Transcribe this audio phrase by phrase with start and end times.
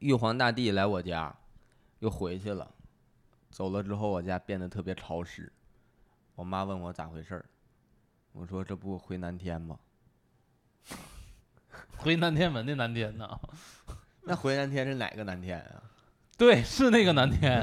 [0.00, 1.34] 玉皇大帝来我家，
[1.98, 2.66] 又回去了，
[3.50, 5.52] 走了之后，我家变得特别潮湿。
[6.34, 7.44] 我妈问我咋回事儿，
[8.32, 9.78] 我说这不回南天吗？
[11.98, 13.38] 回南天门的南天呐，
[14.24, 15.82] 那回南天是哪个南天啊？
[16.38, 17.62] 对，是那个南天。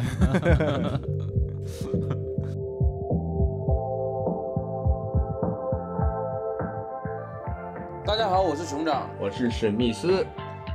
[8.06, 10.24] 大家好，我是熊掌，我是史密斯。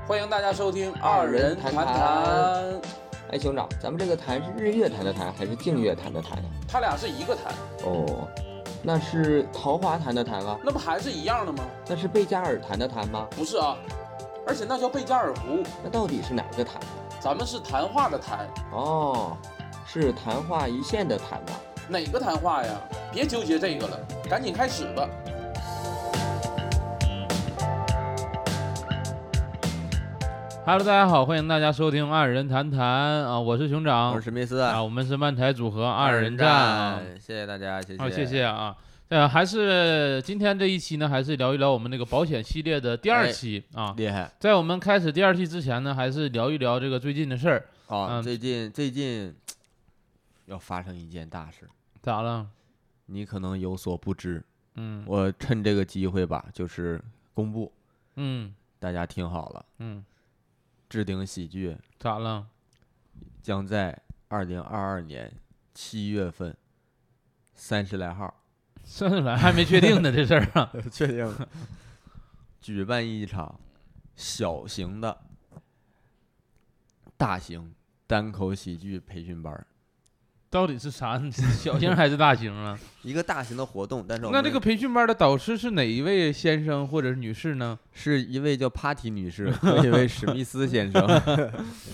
[0.04, 1.94] 欢迎大家收听二人谈谈谈。
[3.30, 6.44] 哎，熊掌，咱们这个谈是日月潭的谈还是净月潭的潭呀？
[6.66, 7.54] 它俩是一个潭，
[7.84, 8.28] 哦，
[8.82, 10.58] 那是桃花潭的潭啊？
[10.64, 11.64] 那不还是一样的吗？
[11.86, 13.28] 那是贝加尔潭的潭吗？
[13.30, 13.76] 不是啊，
[14.44, 16.80] 而且那叫贝加尔湖，那到底是哪个潭？
[17.20, 19.36] 咱们是谈话的谈，哦，
[19.86, 21.52] 是谈话一线的谈吧？
[21.88, 22.72] 哪个谈话呀？
[23.12, 23.98] 别纠结这个了，
[24.28, 25.08] 赶紧开始吧。
[30.64, 38.76] Hello，大家好，欢迎大家收听二人谈谈啊，我是熊掌，我是史密斯啊，我们是漫台组合二人战啊，谢谢大家，谢谢，好，谢谢啊。
[39.08, 43.92] 呃，还是今天这一期呢，还是聊一聊我们那个保险系列的第二期啊。
[43.96, 44.30] 厉害！
[44.38, 48.20] 在我们开始第二期之前呢，还是聊一聊这个最近的事儿啊。
[48.20, 49.34] 嗯最近最近
[50.46, 51.68] 要发生一件大事，
[52.00, 52.46] 咋了？
[53.06, 54.40] 你可能有所不知。
[54.76, 57.02] 嗯我趁这个机会吧，就是
[57.34, 57.70] 公布，
[58.14, 60.02] 嗯大家听好了，嗯，
[60.92, 62.48] 置顶喜剧咋了？
[63.40, 63.98] 将在
[64.28, 65.32] 二零二二年
[65.72, 66.54] 七月份
[67.54, 68.44] 三十来号，
[68.84, 70.70] 算出来还没确定呢，这事儿啊。
[70.92, 71.34] 确定
[72.60, 73.58] 举办一场
[74.16, 75.18] 小型的
[77.16, 77.74] 大型
[78.06, 79.66] 单口喜剧培训班儿，
[80.52, 81.18] 到底是啥？
[81.32, 82.78] 小型还是大型啊？
[83.02, 84.04] 一个大型的活动。
[84.06, 87.78] 但是我们那这个培训班的导师是哪一位先生或者是女士呢？
[87.94, 91.02] 是一位叫 Party 女士和一位史密斯先生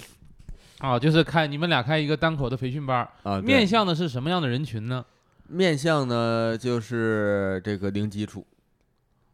[0.80, 5.04] 啊，就是开你们俩开一个单口的培训班，啊，对面向的是什么样的人群呢？
[5.46, 8.44] 面向呢就是这个零基础，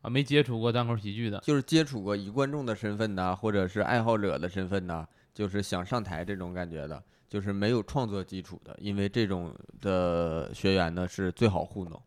[0.02, 1.38] 啊，没接触过单口喜剧的。
[1.40, 7.02] 就是接触过以观众的身份呐，或者是爱好者的身份呐，就是想上台这种感觉的，
[7.34, 12.00] 就是没有创作基础的，因为这种的学员呢是最好糊弄，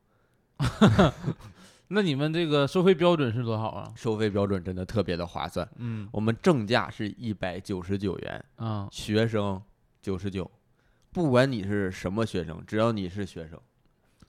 [1.89, 3.91] 那你们这个收费标准是多少啊？
[3.93, 5.67] 收费标准真的特别的划算。
[5.79, 9.61] 嗯我们正价是一百九十九元，啊，学生
[10.01, 10.49] 九十九，
[11.11, 13.59] 不管你是什么学生，只要你是学生，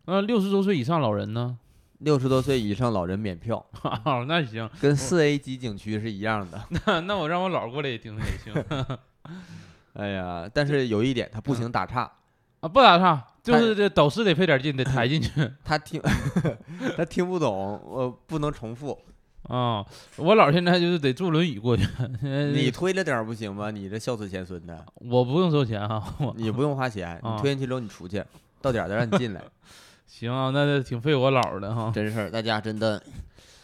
[0.06, 1.60] 那六十周岁以上老人呢？
[1.98, 3.64] 六十多岁以上老人免票，
[4.04, 6.60] 哦，那行，跟四 A 级景区是一样的。
[6.86, 8.98] 那那我让我姥过来也听听也行
[9.94, 12.10] 哎呀，但是有一点，他不行打岔，
[12.60, 15.30] 啊，不打岔，就是这导师得费点劲，得 抬进去
[15.64, 16.00] 他听
[16.96, 18.98] 他听不懂，我不能重复。
[19.44, 19.84] 啊。
[20.16, 21.86] 我姥儿现在就是得坐轮椅过去，
[22.52, 23.70] 你推着点儿不行吗？
[23.70, 28.22] 你这孝子贤孙的，我不用收钱啊，我你不用花钱，啊你推进去之后你出去，
[28.60, 29.42] 到点儿再让你进来，
[30.06, 31.90] 行啊，那就挺费我姥儿的哈。
[31.94, 32.30] 真事儿。
[32.30, 33.02] 大家真的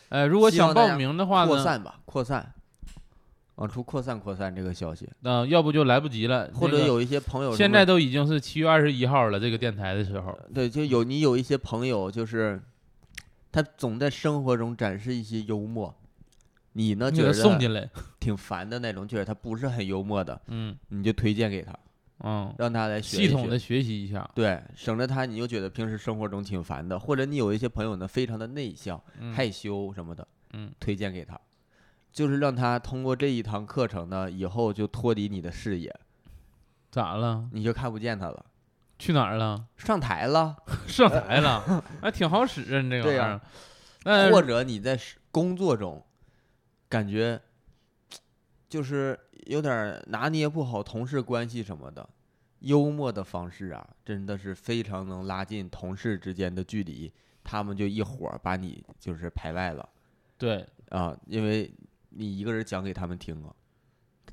[0.09, 2.55] 呃，如果想报希望大家名的话呢，扩散吧，扩散，
[3.57, 12.61] 往出扩散扩散这个消息，那，要不就来不及了，或者有一些朋友现在都已经是七月二十一号了，这个电台的时候，对，就有你有一些朋友就是
[13.53, 15.95] 他总在生活中展示一些幽默，
[16.73, 17.89] 你呢觉得送进来，
[18.19, 20.77] 挺烦的那种，觉得他不是很幽默的， 嗯。
[20.89, 21.73] 你就推荐给他，
[22.25, 31.39] 嗯，让他来学系统的学习一下，对，省得他你又觉得平时生活中挺烦的，或者你有一些朋友呢非常的内向、嗯害羞什么的，嗯，推荐给他，
[32.15, 35.95] 就是让他通过这一堂课程呢，以后就脱离你的视野，
[36.91, 37.49] 咋了？
[37.53, 38.47] 你就看不见他了，
[38.99, 39.67] 去哪儿了？
[39.77, 43.41] 上台了， 上台了， 还挺好使啊，你这玩意儿。
[44.05, 44.97] 那或者你在
[45.33, 46.01] 工作中
[46.89, 47.41] 感觉
[48.69, 52.09] 就是有点拿捏不好同事关系什么的。
[52.61, 59.87] 幽默的方式啊，真的是非常能拉近同事之间的距离，他们就一伙儿把你就是排外了。
[60.39, 61.71] 对啊，因为
[62.17, 63.55] 你一个人讲给他们听啊。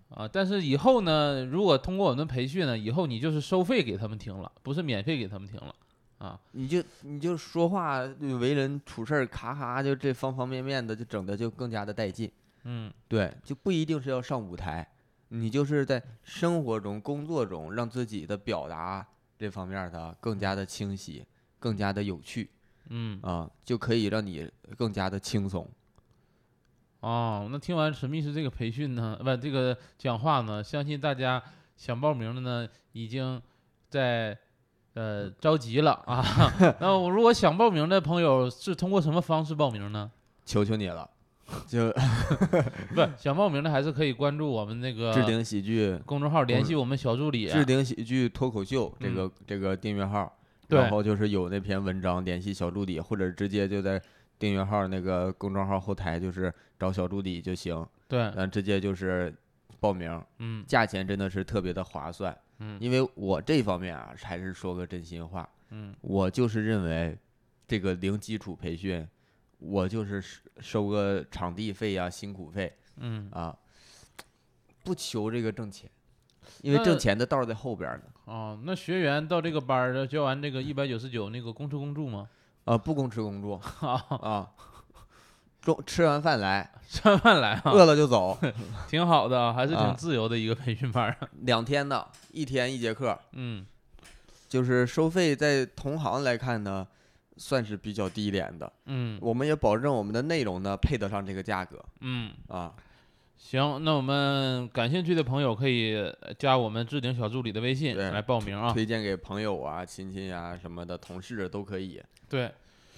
[0.09, 5.73] 啊，但是以后呢，如果通过我们培训呢，以后你就是收费给他们听了，不是免费给他们听了
[6.17, 6.37] 啊。
[6.51, 7.99] 你就你就说话
[8.39, 12.29] 为人处事儿，咔咔就这方方面面的，就整的就更加的带劲。
[12.66, 14.85] 嗯，对，就不一定是要上舞台，
[15.29, 19.07] 你就是在生活中、工作中，让自己的表达
[19.39, 21.25] 这方面的更加的清晰，
[21.57, 22.49] 更加的有趣
[22.89, 25.66] 嗯，啊，就可以让你更加的轻松。
[27.01, 31.41] 哦，那听完史密斯这个培训呢，不，这个讲话呢，相信大家
[31.75, 33.41] 想报名的呢，已经
[33.89, 34.37] 在
[34.93, 36.23] 呃着急了啊。
[36.79, 40.11] 那我如果想报名的朋友是通过什么方式报名呢？
[40.45, 41.09] 求求你了，
[41.67, 41.91] 就
[42.93, 47.47] 不想报名的还是可以关注我们那个置顶喜剧公众号，联系我们小助理。
[47.47, 50.31] 置顶喜剧脱口秀这个、这个订阅号，
[50.67, 54.01] 对然后就是有那篇文章联系小助理，或者直接就在
[54.37, 59.31] 订阅号那个公众号后台就是找小助理就行，对，直接就是
[59.79, 62.35] 报名，嗯价钱真的是特别的划算。
[62.57, 67.16] 嗯因为我这方面啊，还是说个真心话，嗯我就是认为
[67.67, 69.07] 这个零基础培训，
[69.59, 73.55] 我就是收收个场地费呀、辛苦费嗯啊，
[74.84, 75.87] 不求这个挣钱，
[76.63, 78.03] 因为挣钱的道儿在后边儿呢。
[78.25, 82.27] 哦，那学员到这个班儿交完这个一百九十九那个公吃公住吗？
[82.66, 84.51] 啊，不公吃公住啊，啊，
[85.61, 88.37] 中吃完饭来，吃完饭来 啊，饿了就走，
[88.90, 91.29] 挺好的啊，还是挺啊自由的一个培训班啊。
[91.41, 93.66] 两天的，一天一节课，嗯
[94.49, 96.85] 就是收费在同行来看呢，
[97.37, 98.72] 算是比较低廉的。
[98.85, 102.73] 嗯我们也保证我们的内容呢配得上这个价格嗯，啊。
[103.37, 108.72] 行，那我们感兴趣的朋友可以呃加我们置顶小助理的微信对来报名啊。
[108.72, 111.99] 推荐给朋友啊、亲戚啊什么的，同事都可以。
[112.29, 112.52] 对，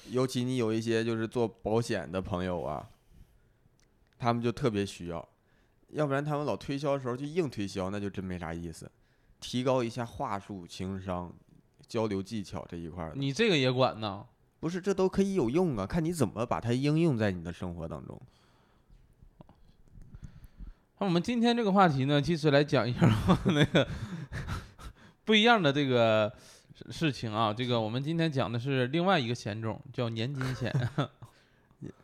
[0.10, 2.90] 尤其你有一些就是做保险的朋友啊，
[4.18, 5.28] 他们就特别需要，
[5.90, 8.92] 要不然他们老推销的时候就硬推销，那就真没啥意思。
[9.40, 11.34] 提高一下话术、情商、
[11.88, 14.26] 交流技巧这一块儿，你这个也管呢？
[14.60, 18.22] 不是这都可以有用啊，看你怎么把它应用在你的生活当中。
[21.00, 23.02] 那我们今天这个话题呢，其实来讲一下
[23.48, 23.86] 那个
[25.26, 26.34] 不一样的这个
[26.90, 27.54] 事事情啊。
[27.54, 30.74] 这个我们今天讲的是另外一个险种，叫年金险。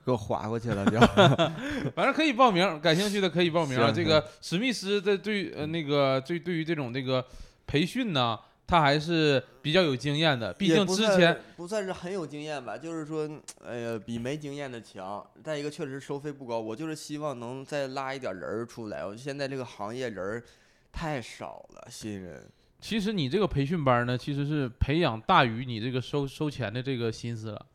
[0.05, 0.99] 给我划过去了，就
[1.95, 3.89] 反正可以报名，感兴趣的可以报名啊。
[3.89, 7.25] 这个史密斯在对呃那个对对于这种这个
[7.65, 8.37] 培训呢，
[8.67, 13.29] 他还是比较有经验的，毕竟之前不算是很有经验吧，就是说，
[13.65, 15.25] 哎呀，比没经验的强。
[15.41, 19.05] 再一个，确实收费不高，我就是希望能再拉一点人儿出来。
[19.05, 20.43] 我现在这个行业人儿
[20.91, 22.45] 太少了，新人。
[22.79, 27.65] 其实你这个培训班呢，其实是培养大于你这个收收钱的这个心思了。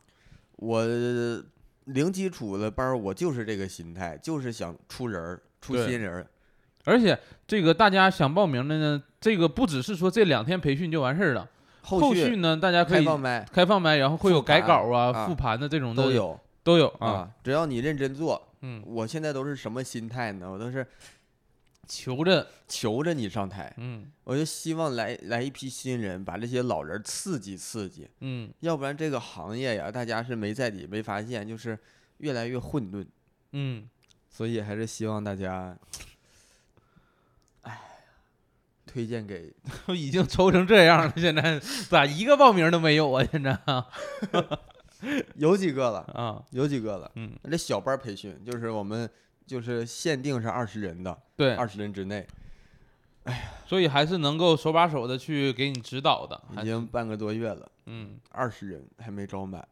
[0.56, 0.84] 我
[1.84, 6.26] 零基础的班儿，我就是这个心态，就是想出人儿，出新人儿。
[6.84, 11.48] 而且这个大家想报名的呢，这个不只是说这两天培训就完事儿了，
[11.82, 17.08] 后后续呢大家可以开放麦开放麦，然后会有改稿啊、啊复盘的这种的都有都有啊。
[17.08, 18.48] 啊，只要你认真做。
[18.62, 20.50] 嗯，我现在都是什么心态呢？
[20.50, 20.86] 我都是
[21.86, 28.08] 求着，求着你上台，嗯我就希望来来一批新人，把这些老人刺激刺激。
[28.20, 31.78] 嗯要不然这个行业呀，大家是没在底，没发现，就是
[32.19, 33.06] 越来越混沌。
[33.52, 33.88] 嗯，
[34.31, 35.76] 所以还是希望大家，
[37.62, 37.81] 哎，
[38.86, 39.52] 推荐给
[39.86, 41.60] 都 已经抽成这样了，现在
[41.90, 43.25] 咋一个报名都没有啊？
[43.31, 43.86] 现在啊
[45.36, 47.10] 有几个了， 啊，有几个了。
[47.16, 49.08] 嗯，这小班培训就是我们
[49.46, 52.26] 就是限定是二十人的，对，二十人之内，
[53.25, 58.19] 哎呀所以还是能够手把手的去给你指导的，已经半个多月了，嗯。
[58.31, 59.67] 二十人还没招满。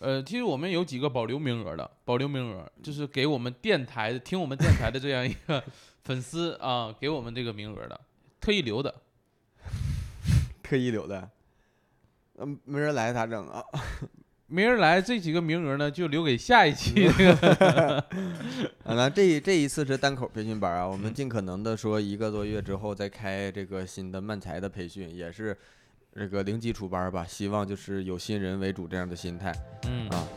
[0.00, 5.62] 呃，其实我们有几个保留名额的，保留名额就是给我们电台听我们电台的这样一个
[6.04, 7.98] 粉丝啊，给我们这个名额的，
[8.40, 8.94] 特意留的。
[10.62, 11.30] 特意留的，
[12.36, 13.62] 嗯，没人来咋整啊？
[14.54, 17.08] 没人来，这几个名额呢就留给下一期。
[18.84, 25.56] 啊，那这这一次是单口培训班啊，我们嗯尽可能的说一个多月之后再开这个新的漫才的培训，也是
[26.14, 29.52] 这个零基础班吧，希望就是有新人为主这样的心态
[29.88, 30.28] 嗯啊。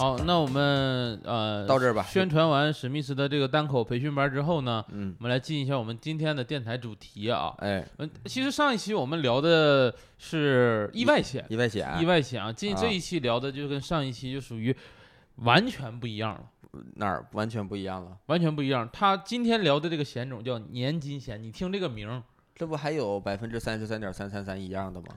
[0.00, 7.54] 好，那我们呃到这儿吧宣传完史密斯的这个单口培训班之后呢，嗯，我们来进一下我们今天的电台主题啊。
[7.58, 14.74] 哎，嗯，其实上一期我们聊的是意外险，意外险，意外险啊，进这啊一期聊的就跟上一期就属于
[15.36, 16.40] 完全不一样了。
[16.94, 18.16] 哪儿完全不一样了？
[18.24, 18.88] 完全不一样。
[18.90, 22.22] 他今天聊的这个险种叫年金险，你听这个名儿，
[22.54, 25.08] 这不还有百分之三十三点三三三一样的吗？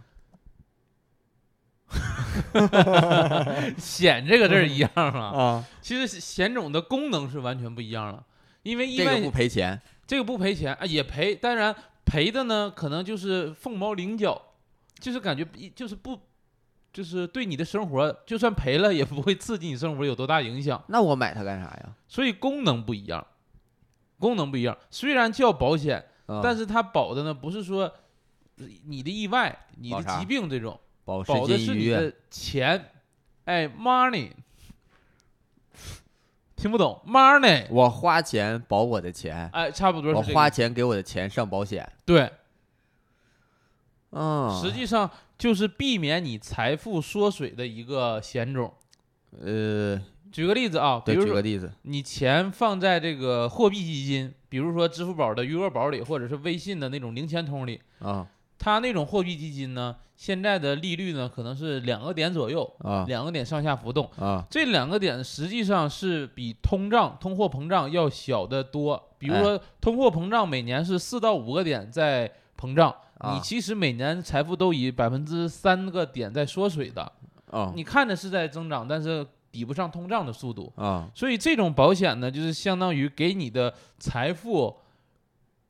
[3.77, 5.03] 险这个字儿一样啊。
[5.03, 8.23] 啊，其实险种的功能是完全不一样了，
[8.63, 14.41] 因为意外这个不赔钱，这个不赔钱啊，也赔，当然赔的呢可能就是凤毛麟角，
[14.99, 16.19] 就是感觉一就是不。
[16.93, 21.91] 就是对你的生活，就算赔了也不会刺激你生活有多大影响，那我买它干啥呀？
[22.07, 23.25] 所以功能不一样，
[24.19, 24.77] 功能不一样。
[24.91, 27.91] 虽然叫保险，啊但是它保的呢不是说
[28.85, 32.91] 你的意外、你保啥的疾病这种，保保的是你的钱，
[33.45, 34.31] 哎，money，
[36.55, 41.91] 听不懂，money，我花钱保我的钱，哎，差不多我是这个，花钱给我的钱上保险。
[42.05, 42.31] 对，
[44.11, 48.73] 嗯，实际上就是避免你财富缩水的一个险种。
[49.31, 49.99] 呃，
[50.31, 58.25] 举个例子啊，比对，举个例子，你钱放在这个货币基金，比如说支付宝的余额宝里，或者是微信的那种零钱通里，啊
[58.63, 64.09] 它那种货币基金呢，现在的利率呢可能是两个点左右，啊两个点上下浮动。
[64.17, 69.09] 啊这两个点实际上是比通胀、通货膨胀要小得多。
[69.17, 77.11] 比如说，通货膨胀每年是四到五个点在膨胀，啊你其实每年财富都以百分之三个点在缩水的。
[77.51, 80.71] 啊你看着是在增长，但是抵不上通胀的速度。
[80.77, 84.73] 啊所以这种保险呢，就是相当于给你的财富，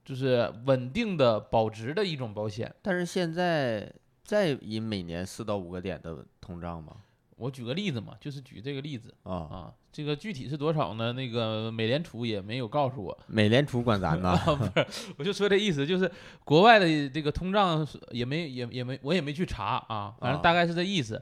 [0.04, 2.74] 就是稳定的保值的一种保险。
[2.82, 3.92] 但是现在
[4.24, 6.98] 再以每年四到五个点的通胀吗？
[7.36, 11.12] 我举个例子嘛，就是举这个例子啊，啊，这个具体是多少呢？
[11.14, 16.10] 那个美联储也没有告诉我，美联储管咱呢啊，不是，我就说这意思，就是
[16.46, 21.22] 国外的这个通胀也没也也没我也没去查啊，反正啊大概是这意思。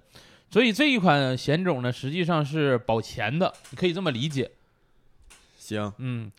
[0.51, 4.51] 所以这一款险种呢，实际上是保钱的，你可以这么理解。
[5.57, 6.29] 行，嗯，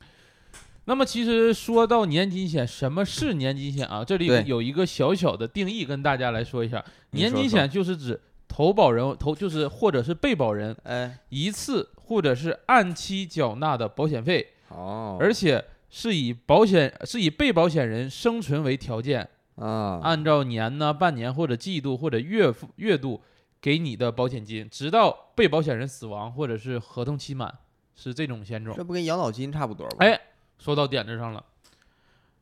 [0.84, 4.04] 那么其实说到年金险，什么是年金险啊？
[4.04, 6.84] 这里对有一个小小的定义，跟大家来说一下。
[7.10, 23.22] 年你说说金险就是指投保人投就是或者是被保人哎，一次或者是按期缴纳的保险费，哦，而且是以保险是以被保险人生存为条件，啊，按照年呢、半年或者季度或者月付月度
[23.60, 27.54] 给你的保险金，直到被保险人死亡或者是合同期满，
[27.94, 28.74] 是这种险种。
[28.76, 29.96] 这不跟养老金差不多吗？
[30.00, 30.20] 哎，
[30.58, 31.44] 说到点子上了，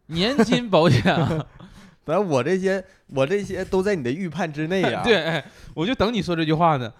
[0.06, 1.46] 年金保险啊，
[2.04, 5.02] 反正我这些我这些都在你的预判之内呀。
[5.04, 6.92] 对，哎，我就等你说这句话呢，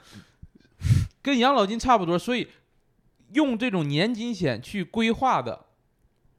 [1.22, 2.48] 跟养老金差不多，所以
[3.32, 5.66] 用这种年金险去规划的，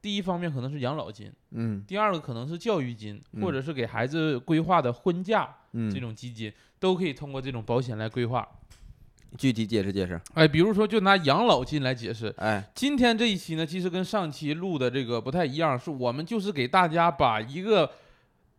[0.01, 8.47] 第一方面可能是养老金，嗯第二个可能是教育金，嗯或者是给孩子规划的婚嫁嗯，这种基金，都可以通过这种保险来规划。
[9.37, 10.19] 具体解释解释。
[10.33, 17.89] 哎，比如说就拿养老金来解释，哎，今天这一期呢，其实跟上期录的这个不太一样，是我们就是给大家把一个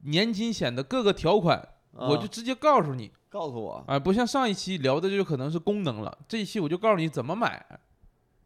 [0.05, 7.65] 年金险的各个条款，我就啊直接告诉你，告诉我，哎、不像上一期聊的就可能是功能了，这一期我就告诉你怎么买。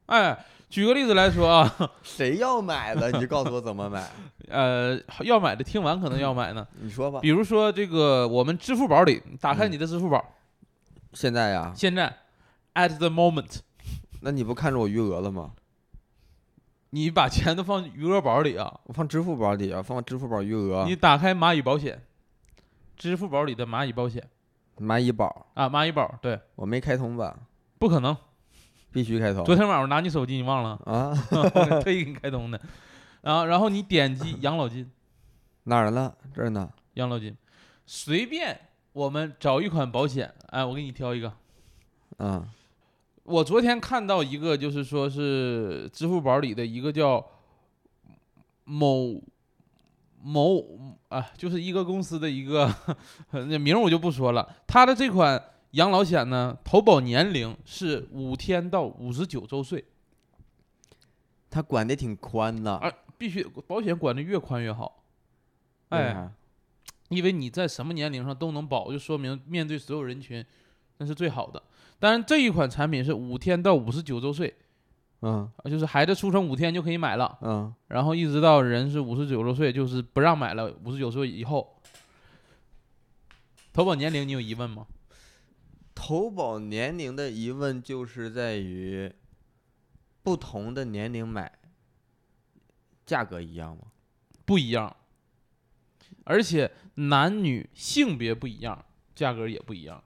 [0.07, 4.09] 哎，举个例子来说啊， 谁要买了你就告诉我怎么买。
[4.49, 6.65] 呃，要买的听完可能要买呢。
[6.81, 7.19] 你说吧。
[7.21, 10.25] 比如说这个，我们支付宝里打开嗯你的支付宝，
[11.17, 12.15] 现在呀，现在
[12.75, 13.61] at the moment，
[14.21, 15.53] 那你不看着我余额了吗？
[16.91, 22.03] 你把钱都放余额宝里啊，我放支付宝里啊，放支付宝余额你，打开蚂蚁保险，
[22.97, 24.29] 支付宝里的蚂蚁保险
[24.79, 27.35] 蚂蚁宝，啊，蚂蚁宝，对，我没开通吧？
[27.79, 28.15] 不可能。
[28.93, 29.45] 必须开通。
[29.45, 30.71] 昨天晚上拿你手机，你忘了？
[30.87, 32.59] 啊， 我特意给你开通的。
[33.21, 34.91] 然后，然后你点击养老金，
[35.65, 36.17] 哪儿了？
[36.35, 36.71] 这儿呢。
[36.95, 37.37] 养老金，
[37.85, 38.59] 随便
[38.97, 41.31] 我们找一款保险，哎，我给你挑一个。
[42.17, 42.43] 嗯
[43.25, 47.23] 我昨天看到一个，就是说是支付宝里的一个叫
[48.65, 49.23] 某
[50.23, 50.65] 某
[51.09, 52.75] 啊，就是一个公司的一个
[53.33, 54.57] 那名我就不说了。
[54.67, 59.85] 他的这款养老险呢，投保年龄是五天到五十九周岁，
[61.51, 62.77] 他管的挺宽的。
[62.77, 65.03] 啊必须保险管的越宽越好。
[65.91, 66.31] 哎，
[67.09, 70.45] 因为你在什么年龄上都能保，就说明面对所有人群，
[70.99, 71.63] 那是最好的。
[71.99, 74.55] 当然，这一款产品是五天到五十九周岁，
[75.23, 81.81] 嗯啊，就是孩子出生五天就可以买了，嗯，然后一直到人是五十九周岁，就是不让买了，五十九岁以后。
[83.73, 84.87] 投保年龄你有疑问吗？
[85.95, 89.13] 投保年龄的疑问就是在于，
[90.23, 91.53] 不同的年龄买，
[93.05, 93.85] 价格一样吗？
[94.45, 94.97] 不一样，
[96.27, 100.03] 而且男女性别不一样，价格也不一样。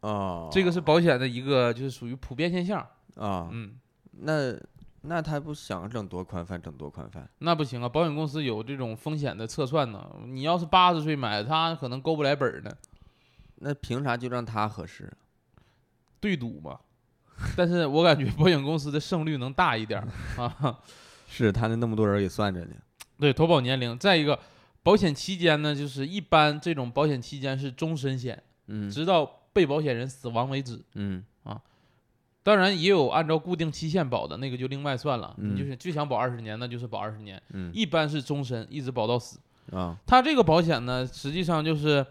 [0.00, 2.80] 哦，这个是保险的一个就是属于普遍现象。
[3.16, 3.78] 啊，嗯，
[4.12, 4.56] 那
[5.02, 7.28] 那他不想整多宽泛，整多宽泛。
[7.38, 10.08] 那不行啊，保险公司有这种风险的测算呢。
[10.26, 12.70] 你要是八十岁买，他可能够不来本儿呢，
[13.56, 15.12] 那凭啥就让他合适？
[16.20, 16.78] 对赌嘛。
[17.56, 20.78] 但是我感觉保险公司的胜率能大一点儿啊。
[21.28, 22.74] 是他那那么多人给算着呢。
[23.18, 24.38] 对，投保年龄，再一个，
[24.82, 30.82] 保险期间呢，就是一般这种保险期间是终身险，嗯直到被保险人死亡为止。
[30.94, 31.60] 嗯啊
[32.42, 39.38] 当然也有按照固定期限保的那个就另外算了，嗯你就是就想保二十年，那就是保二十年，嗯一般是终身，一直保到死。
[39.72, 42.04] 啊它这个保险呢，实际上就是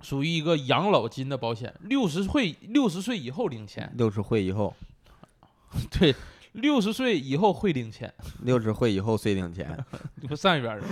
[0.00, 4.74] 属于一个养老金的保险，六十岁六十岁以后领钱，六十岁以后，
[5.92, 6.14] 对，
[6.54, 9.68] 六十岁以后会领钱，六十岁以后税领钱，
[10.22, 10.86] 你给我上一边儿去。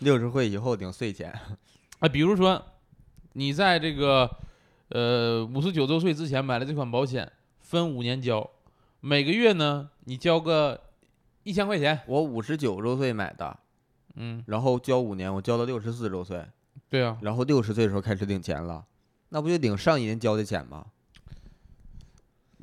[0.00, 1.32] 六十岁以后领税钱。
[2.00, 2.62] 啊，比如说
[3.32, 4.30] 你在这个
[4.90, 8.50] 呃五十九周岁之前买了这款保险，分五年交，
[9.00, 10.78] 每个月呢你交个
[11.44, 13.58] 一千块钱，我五十九周岁买的，
[14.16, 16.44] 嗯，然后交五年，我交到六十四周岁，
[16.90, 18.84] 对啊，然后六十岁的时候开始领钱了，
[19.30, 20.84] 那不就领上一年交的钱吗？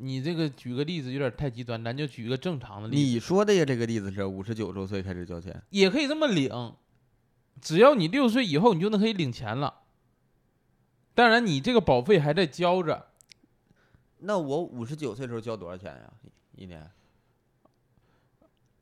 [0.00, 6.74] 你这个举个例子有点太极端，咱就举一个正常的例子，你说的呀，这个例子是五十九周岁开始交钱，也可以这么领，
[7.60, 9.82] 只要你六十岁以后，你就能可以领钱了。
[11.14, 13.08] 当然，你这个保费还在交着，
[14.18, 16.12] 那我五十九岁的时候交多少钱呀？
[16.54, 16.88] 一年？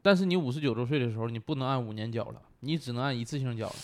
[0.03, 3.75] 但是你五十九周岁的时候，你不能按五年交了，你只能按一次性交了。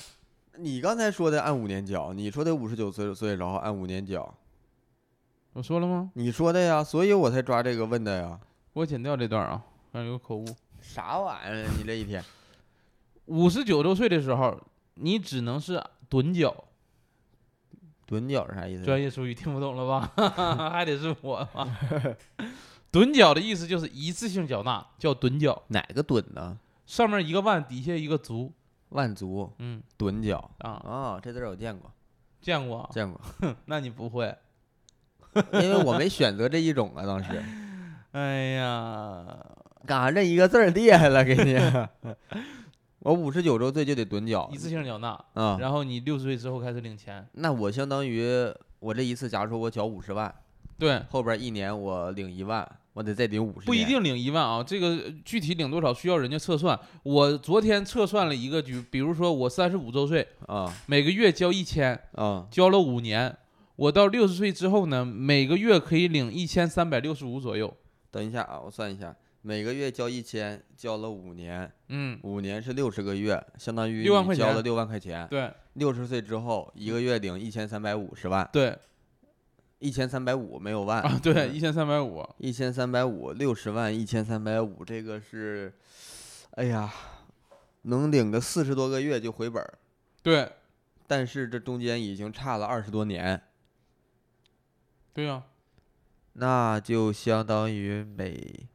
[0.58, 4.22] 你刚才说的按五年交，你说的五十九岁岁然后按五年交，
[5.54, 6.10] 我说了吗？
[6.14, 8.38] 你说的呀，所以我才抓这个问的呀。
[8.74, 10.46] 给我剪掉这段啊，刚有口误。
[10.80, 11.66] 啥玩意儿？
[11.76, 12.24] 你这一天
[13.26, 14.58] 五十九周岁的时候，
[14.94, 16.64] 你只能是趸缴。
[18.08, 18.84] 趸缴是啥意思？
[18.84, 20.12] 专业术语听不懂了吧？
[20.72, 21.78] 还得是我吗？
[22.90, 25.62] 趸缴的意思就是一次性缴纳，叫趸缴。
[25.68, 26.58] 哪个趸呢？
[26.86, 28.52] 上面一个万，底下一个足。
[28.90, 31.90] 万足嗯趸缴啊，啊，这字儿我见过，
[32.42, 32.90] 见过？
[32.92, 33.18] 见过，
[33.64, 34.36] 那你不会？
[35.34, 37.42] 因为我没选择这一种啊，当时
[38.12, 39.24] 哎呀，
[39.86, 41.58] 干啥认一个字儿厉害了，给你。
[43.00, 47.26] 我五十九周岁就得趸缴一次性缴纳，啊，然后你六十岁之后开始领钱。
[47.32, 48.48] 那我相当于
[48.78, 50.32] 我这一次，假如说我缴五十万，
[50.78, 53.66] 对，后边一年我领一万，我得再领五十。
[53.66, 56.78] 不一定领一万啊，这个具体领多少需要人家测算。
[57.02, 63.36] 我昨天测算了一个，就比如说我三十五周岁，啊每个月交一千，啊，交了五年，
[63.82, 67.76] 我到六十岁之后呢，每个月可以领一千三百六十五左右。
[68.12, 75.26] 等一下啊，我算一下，每个月交一千，交了五年，嗯，五年是六十个月，相当于6万块钱你交了六万块钱。
[75.28, 78.78] 对六十岁之后，一个月领一千三百五十万，对
[79.80, 82.24] 一千三百五没有万啊， 对，一千三百五。
[82.38, 85.74] 一千三百五，六十万一千三百五，这个是，
[86.52, 86.88] 哎呀，
[87.82, 89.74] 能领个四十多个月就回本儿，
[90.22, 90.52] 对
[91.08, 93.42] 但是这中间已经差了二十多年，
[95.12, 95.42] 对呀、
[96.34, 98.68] 那就相当于每，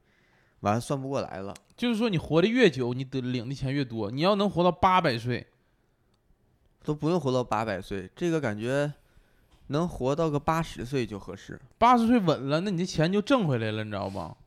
[0.59, 1.53] 完算不过来了。
[1.75, 4.11] 就是说你活得越久，你得领的钱越多。
[4.11, 5.47] 你要能活到八百岁，
[6.83, 8.93] 都不用活到八百岁，这个感觉
[9.67, 11.59] 能活到个八十岁就合适。
[11.77, 14.37] 八十岁稳了，那你的钱就挣回来了，你知道吧？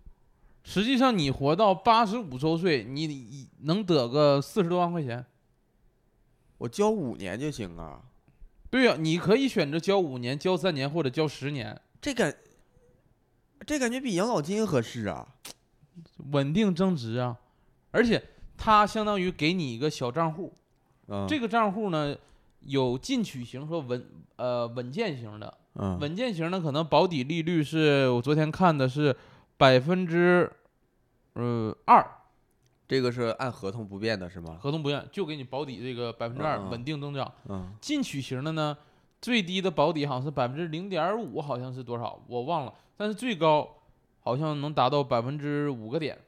[0.62, 5.24] 实际上，你活到八十五周岁，你你能得个四十多万块钱。
[6.58, 8.02] 我交五年就行啊，
[8.70, 12.34] 对呀、你可以选择交五年、交三年或者交十年，这感，
[13.66, 15.26] 这感觉比养老金合适啊。
[16.30, 17.36] 稳定增值啊。
[17.90, 18.22] 而且
[18.56, 20.52] 它相当于给你一个小账户，
[21.08, 22.16] 嗯，这个账户呢
[22.60, 24.06] 有进取型和稳
[24.36, 25.58] 呃稳健型的。
[25.74, 29.16] 嗯稳健型的，可能保底利率是我昨天看的是
[29.56, 30.50] 百分之
[31.34, 32.04] 呃二，
[32.90, 34.58] 这个是按合同不变的是吗？
[34.60, 37.32] 合同不变，就给你保底这个百分之二稳定增长。
[37.48, 38.76] 嗯进取型的呢，
[39.22, 43.76] 最低的保底好像是百分之零点五，好像是多少我忘了，但是最高
[44.18, 46.18] 好像能达到百分之五个点。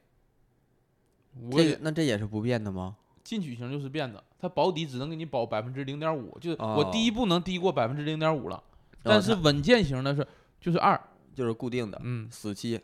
[1.36, 2.94] 五个点，这个那这也是不变的吗？
[3.24, 8.62] 进取型就是变的，它保底只能给你保百分之零点五，就是我第哦一步能低过百分之零点五了，
[9.02, 10.24] 但是稳健型的是
[10.60, 11.00] 就是二，
[11.34, 12.80] 就是固定的，嗯，死期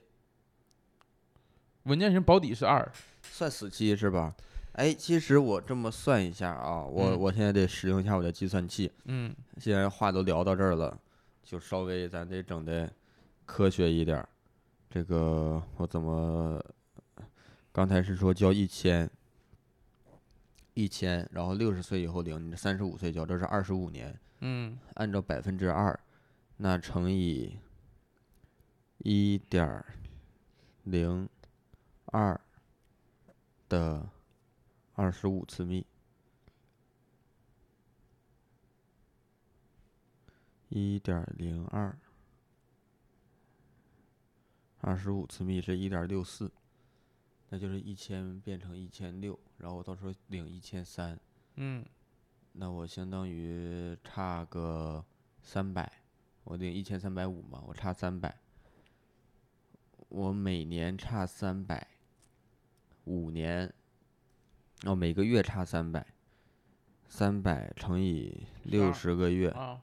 [1.84, 2.90] 稳健型保底是二，
[3.30, 4.34] 算死期是吧？
[4.72, 8.90] 哎，其实我这么算一下啊，我嗯我现在得使用一下我的计算器。
[9.06, 10.96] 嗯既然话都聊到这儿了，
[11.42, 12.88] 就稍微咱得整的
[13.44, 14.28] 科学一点儿。
[14.88, 16.64] 这个我怎么
[17.72, 19.10] 刚才是说交一千，
[20.74, 25.98] 一千，然后六十岁以后领，你三十五岁交，这是二十五年，嗯按照百分之二，
[26.56, 27.58] 那乘以
[28.98, 29.84] 一点
[30.84, 31.28] 零
[32.06, 32.40] 二
[33.68, 34.08] 的
[34.94, 35.84] 二十五次幂，
[40.68, 41.98] 一点零二，
[44.80, 46.50] 二十五次幂是一点六四，
[47.48, 51.18] 那就是一千变成一千六，然后我到时候领一千三，
[51.56, 51.84] 嗯。
[52.60, 55.04] 那我相当于差个
[55.42, 56.02] 三百，
[56.42, 58.40] 我领一千三百五嘛，我差三百，
[60.08, 61.86] 我每年差三百，
[63.08, 63.72] 五年，
[64.84, 66.06] 哦，每个月差三百，
[67.08, 69.82] 三百乘以六12十个月，啊，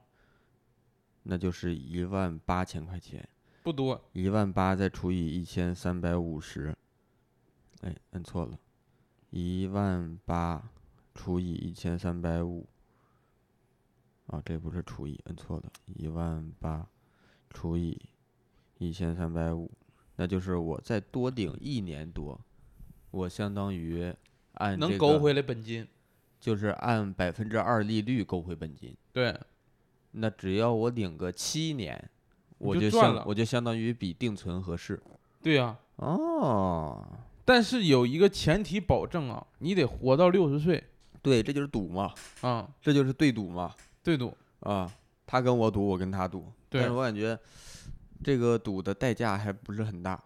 [1.24, 3.28] 那就是一万八千块钱，
[3.64, 6.76] 不多，一万八再除以一千三百五十，
[7.82, 8.60] 哎，摁错了，
[9.32, 10.70] 一万八
[11.16, 12.68] 除以一千三百五，
[14.28, 16.88] 啊，这不是除以，摁错了，一万八
[17.50, 18.00] 除以
[18.78, 19.72] 一千三百五，
[20.16, 22.40] 那就是我再多领一年多，
[23.16, 24.14] 我相当于
[24.56, 25.88] 按这个能勾回来本金。
[26.38, 28.96] 就是按百分之二利率勾回本金。
[29.12, 29.36] 对，
[30.12, 32.10] 那只要我领个七年，
[32.60, 35.02] 我就相我就相当于比定存合适。
[35.42, 37.04] 对呀、哦，
[37.44, 40.84] 但是有一个前提保证啊，你得活到六十岁
[41.24, 43.74] 对，这就是赌嘛，啊，这就是对赌嘛。
[44.04, 44.36] 对赌。
[44.60, 44.92] 啊，
[45.26, 47.40] 他跟我赌，我跟他赌，但对是我感觉
[48.24, 50.22] 这个赌的代价还不是很大。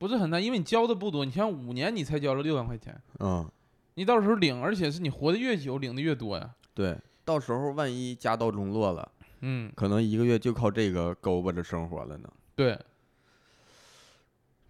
[0.00, 3.46] 不是很大，因为你交的不多，你像五年你才交了六万块钱，嗯，
[3.96, 6.54] 你到时候领，而且是你活得越久，领的越多呀。
[6.72, 12.30] 对，到时候万一家道中落了，嗯，可能一个月就靠这个勾巴着生活了呢。
[12.54, 12.78] 对，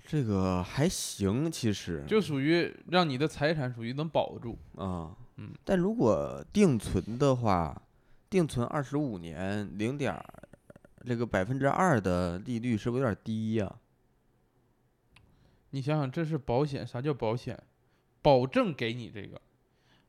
[0.04, 4.58] 这个还行，其实就属于让你的财产属于能保住。
[4.74, 7.80] 啊，嗯，但如果定存的话，
[8.28, 10.24] 定存二十五年零点儿
[11.06, 13.72] 这个百分之二的利率是不是有点低呀、
[15.70, 17.58] 你想想，这是保险，啥叫保险？
[18.22, 19.40] 保证给你这个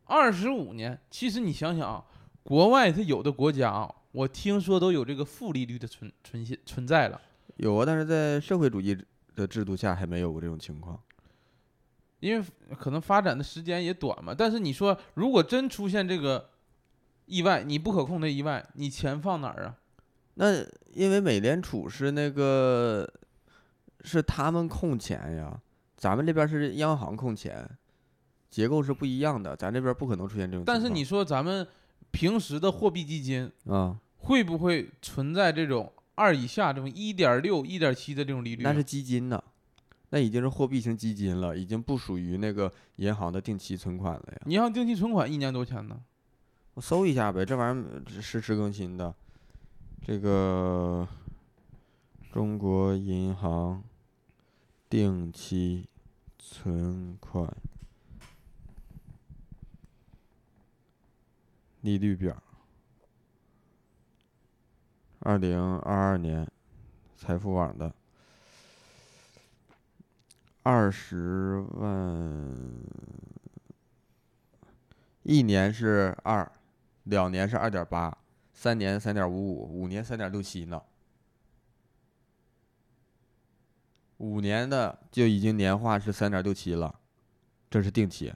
[0.05, 0.99] 二十五年。
[1.09, 2.03] 其实你想想啊，
[2.43, 7.21] 国外它有的国家啊，我听说都有这个负利率的存存现存在了。
[7.57, 8.97] 有啊，但是在社会主义
[9.35, 10.99] 的制度下还没有过这种情况。
[12.19, 12.45] 因为
[12.77, 14.35] 可能发展的时间也短嘛。
[14.37, 16.49] 但是你说，如果真出现这个
[17.25, 19.77] 意外，你不可控的意外，你钱放哪儿啊？
[20.35, 20.61] 那
[20.93, 23.11] 因为美联储是那个
[24.03, 25.61] 是他们控钱呀，
[25.97, 27.69] 咱们这边是央行控钱，
[28.49, 30.65] 结构是不一样的，咱这边不可能出现这种情况。
[30.65, 31.67] 但是你说咱们
[32.11, 38.71] 平时的货币基金啊，会不会存在这种二以下这种一点六、一点七的这种利率啊？
[38.71, 39.41] 那是基金呢，
[40.09, 44.41] 那已经是货币型基金了，已经不属于那个银行的定期存款了呀。
[44.45, 45.99] 银行定期存款一年多少钱呢？
[46.73, 49.13] 我搜一下呗，这玩意儿实时更新的。
[50.03, 51.07] 这个
[52.31, 53.83] 中国银行
[54.91, 55.87] 定期
[56.37, 57.49] 存款
[61.79, 62.43] 利率表，
[65.19, 66.45] 二零二二年
[67.15, 67.93] 财富网的
[70.61, 72.53] 二十万，
[75.23, 76.51] 一年是二，
[77.03, 78.17] 两年是二点八，
[78.53, 80.83] 三年三点五五，五年三点六七呢。
[84.21, 86.93] 五年的就已经年化是三点六七了，
[87.71, 88.31] 这是定期。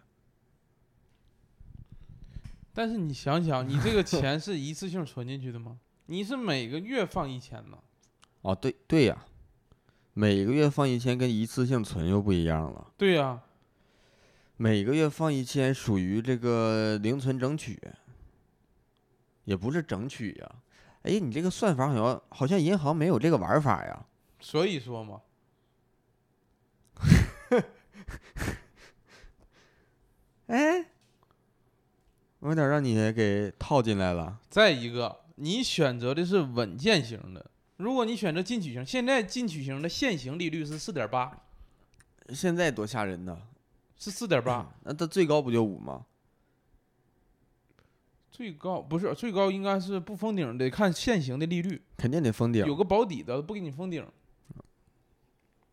[2.73, 5.77] 但是你想想，你这个 钱是一次性存进去的吗？
[6.07, 7.77] 你是每个月放一千呢？
[8.41, 9.25] 哦，对对呀，
[10.15, 12.91] 每个月放一千跟一次性存又不一样了。
[12.97, 13.39] 对呀、
[14.57, 17.79] 每个月放一千属于这个零存整取，
[19.43, 20.51] 也不是整取呀。
[21.03, 24.05] 哎，你这个算法好像好像银行没有这个玩法呀。
[24.39, 25.21] 所以说嘛，
[30.47, 30.85] 哎，
[32.39, 34.39] 我有点让你给套进来了。
[34.49, 41.41] 再一个，你选择的是稳健型的，如果你选择进取型，现在进取型的现行利率是四点八，
[42.29, 43.37] 现在多吓人呐！
[43.97, 46.05] 是四点八，那它最高不就五吗？
[48.29, 52.65] 最高不是最高，应该是不封顶，得看现行的利率，肯定得封顶。
[52.65, 54.05] 有个保底的，不给你封顶。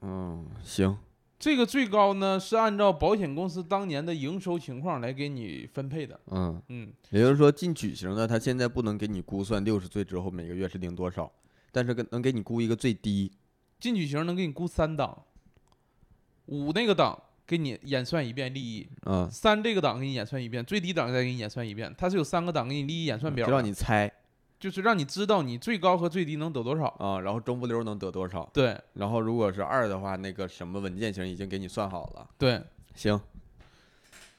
[0.00, 0.96] 嗯，行，
[1.42, 6.20] 这个最高呢是按照保险公司当年的营收情况来给你分配的。
[6.26, 11.28] 嗯，嗯，也就是说进取型的，他现在不能给你估算六十岁之后每个月是领多少，
[11.72, 13.32] 但是跟能给你估一个最低。
[13.80, 15.24] 进取型能给你估三档，
[16.46, 24.08] 五那个档给你演算一遍利益，嗯，三这个档给你演算一遍，最低档再给你演算一遍，它是有三个档给你利益演算表就的，让你猜
[24.62, 26.86] 就是让你知道你最高和最低能得多少。
[27.00, 28.48] 啊，然后中不溜能得多少。
[28.54, 32.30] 对然后如果是二的话，那个什么稳健型已经给你算好了。
[32.38, 32.62] 对，
[32.94, 33.20] 行，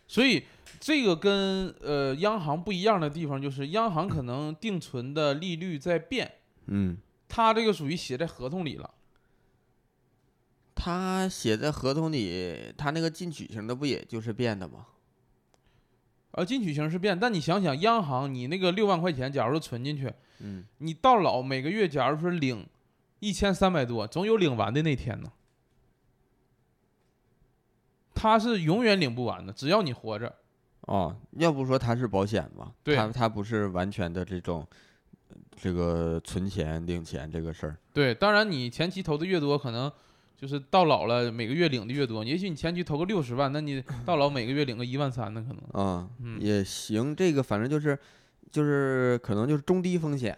[0.08, 0.46] 所以
[0.80, 6.36] 这个跟呃央行不一样的地方就是，央行可能定存的利率在变，
[6.68, 6.96] 嗯，
[7.28, 8.90] 它这个属于写在合同里了。
[10.74, 14.88] 他写在合同里，他那个进取型的不也就是变的吗？
[16.34, 22.68] 呃，进取型是变，但你想想，央行你那个六万块钱，假如说存进去，嗯，你到老每个月，假如说领
[23.20, 25.32] 一千三百多，总有领完的那天呢。
[28.16, 30.34] 他是永远领不完的，只要你活着。
[30.82, 34.66] 哦，要不说它是保险嘛，对它它不是完全的这种
[35.30, 37.78] 呃这个存钱领钱这个事儿。
[37.94, 39.92] 对，当然你前期投的越多，可能
[40.38, 42.24] 就是到老了每个月领的越多。
[42.24, 45.86] 也许你前期投个六十万，那你 到老每个月领个一万三呢，可能。
[45.86, 47.98] 啊，嗯也行，这个反正就是
[48.52, 50.38] 就是可能就是中低风险，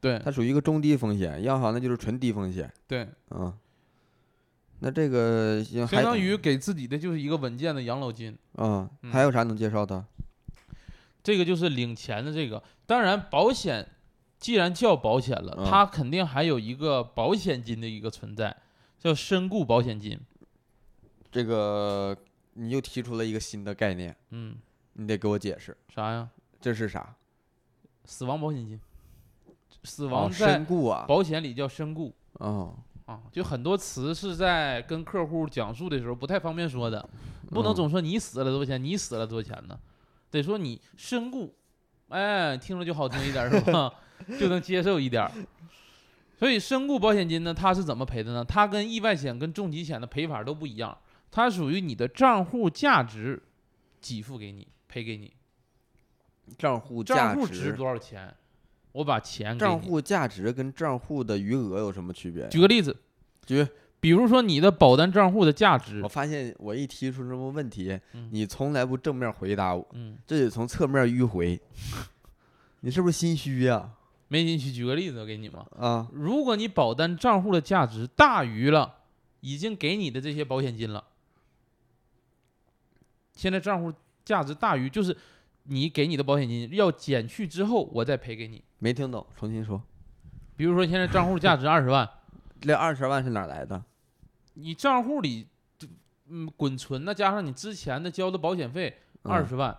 [0.00, 3.52] 对它属于一个中低风险，央行那就是纯低风险，对，嗯。
[4.82, 8.34] 那这个相当于给自己的就是一个稳健的养老金。
[8.54, 10.02] 嗯，嗯还有啥能介绍的？
[11.22, 13.86] 这个就是领钱的这个，当然保险
[14.38, 18.56] 既然叫保险了，嗯它肯定还有一个保险金的一个存在，
[19.00, 20.20] 叫身故保险金。
[21.32, 22.16] 这个
[22.52, 24.54] 你又提出了一个新的概念，嗯，
[24.92, 26.28] 你得给我解释，啥呀？
[26.60, 27.16] 这是啥？
[28.04, 28.78] 死亡保险金。
[29.82, 32.74] 死哦，亡在身故啊，保险里叫身故哦，
[33.06, 37.08] 啊，就很多词是在跟客户讲述的时候不太方便说的，
[37.48, 39.80] 不能嗯总说你死了多少钱，你死了多少钱呢？
[40.30, 41.54] 得说你身故，
[42.08, 43.92] 哎，听着就好听一点儿是吧？
[44.38, 45.32] 就能接受一点儿。
[46.40, 48.42] 所以身故保险金呢，它是怎么赔的呢？
[48.42, 50.96] 它跟意外险跟重疾险的赔法都不一样，
[51.30, 53.42] 它属于你的账户价值
[54.00, 55.34] 给付给你，赔给你。
[56.56, 58.34] 账户账价户值值，多少钱？
[58.92, 59.58] 我把钱。
[59.58, 62.48] 账户价值跟账户的余额有什么区别？
[62.48, 62.96] 举个例子，
[63.44, 63.66] 举，
[64.00, 71.60] 比如说你的保单账户的价值我，发现我一提出什么问题，嗯你从来不正面回答我，嗯，这得从侧面迂回。
[72.80, 73.90] 你是不是心虚呀？
[74.30, 74.70] 没进去。
[74.70, 75.66] 举个例子，我给你嘛。
[75.76, 78.94] 啊，如果你保单账户的价值大于了
[79.40, 81.02] 已经给你的这些保险金了，
[83.34, 83.92] 现在账户
[84.24, 85.16] 价值大于就是
[85.64, 88.62] 你给你的保险金要减去之后，我再赔给你。
[88.78, 89.82] 没听懂，重新说。
[90.56, 92.08] 比如说现在账户价值二十万，
[92.62, 93.82] 这二十万是哪来的？
[94.54, 95.48] 你账户里
[96.28, 99.76] 嗯滚存那，加上你之前的交的保险费二十万，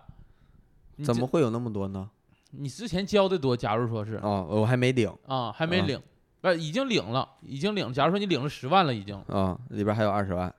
[1.02, 2.10] 怎么会有那么多呢？
[2.52, 3.56] 你之前交的多？
[3.56, 6.02] 假如说是哦，我还没领啊，还没啊领，
[6.42, 7.92] 呃，已经领了，已经领了。
[7.92, 10.54] 假如说你领了十万了，已经，啊，里边还有二十万。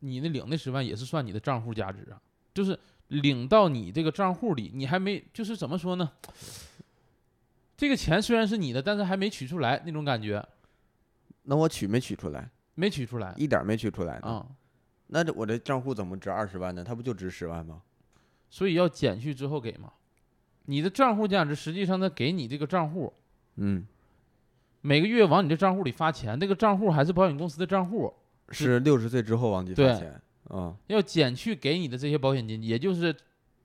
[0.00, 2.20] 你那领那十万也是算你的账户价值啊，
[2.52, 2.78] 就是
[3.08, 6.10] 领到你这个账户里，你还没就是怎么说呢？
[7.76, 10.44] 这个钱虽然是你的，但是还没取出来那种感觉，
[11.44, 12.50] 那我取没取出来？
[12.74, 14.26] 没取出来一点没取出来呢。
[14.26, 14.46] 啊、
[15.08, 16.82] 那这我这账户怎么值二十万呢？
[16.82, 17.82] 它不就值十万吗？
[18.52, 19.90] 所以要减去之后给嘛。
[20.66, 23.10] 你的账户价值实际上它给你这个账户
[23.56, 23.82] 嗯，
[24.82, 28.12] 每个月往你这账户里发钱，这个账户还是保险公司的账户，
[28.50, 30.20] 是六十岁之后往里发钱。
[30.48, 33.16] 啊，要减去给你的这些保险金，也就是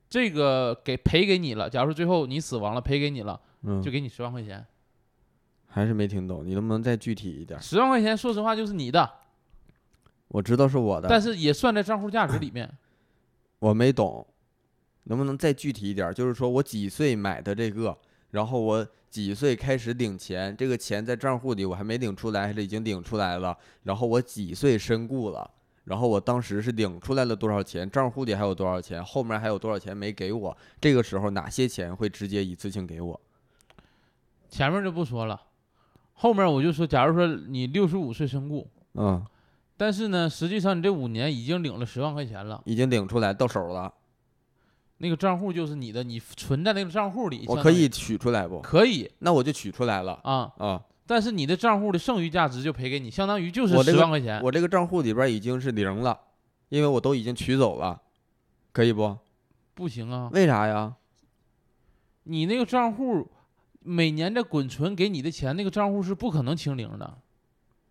[0.08, 1.68] 这个给赔给你了。
[1.68, 4.64] 假如说最后你死亡了，赔给你了，嗯，就给你十万块钱。
[5.66, 7.62] 还是没听懂，你能不能再具体一点儿？
[7.62, 9.10] 十万块钱，说实话就是你的，
[10.28, 12.72] 我知道是我的，但是也算在账户价值里面。
[13.58, 14.26] 我没懂，
[15.08, 16.14] 能不能再具体一点？
[16.14, 17.94] 就是说我几岁买的这个，
[18.30, 23.56] 然后我几岁开始领钱，这个钱在账户里我还没领出来，还是已经领出来了？
[23.82, 25.50] 然后我几岁身故了？
[25.84, 30.56] 然后我当时是领出来了多少钱，账户里还有多少钱，后面还有多少钱没给我？
[30.78, 33.18] 这个时候哪些钱会直接一次性给我？
[34.50, 35.40] 前面就不说了，
[36.12, 39.24] 后面我就说，假如说你六十五岁身故，嗯，
[39.78, 43.92] 但是呢，实际上你这五年已经领了十万块钱了，已经领出来到手了，
[44.98, 48.60] 那个账户就是你的，你存在那个账户里，我可以取出来不？
[48.60, 50.82] 可以那我就取出来了啊，啊！
[51.06, 54.42] 但是你的账户的剩余价值就赔给你，相当于就是十万块钱。
[54.42, 56.18] 我这个账户里边已经是零了，
[56.68, 58.02] 因为我都已经取走了，
[58.72, 59.16] 可以不？
[59.74, 60.96] 不行啊，为啥呀？
[62.24, 63.26] 你那个账户
[63.80, 67.18] 每年的滚存给你的钱，那个账户是不可能清零的，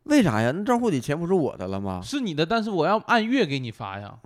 [0.03, 0.51] 为啥呀？
[0.51, 2.01] 那账户里钱不是我的了吗？
[2.03, 4.19] 是你的，但是我要按月给你发呀，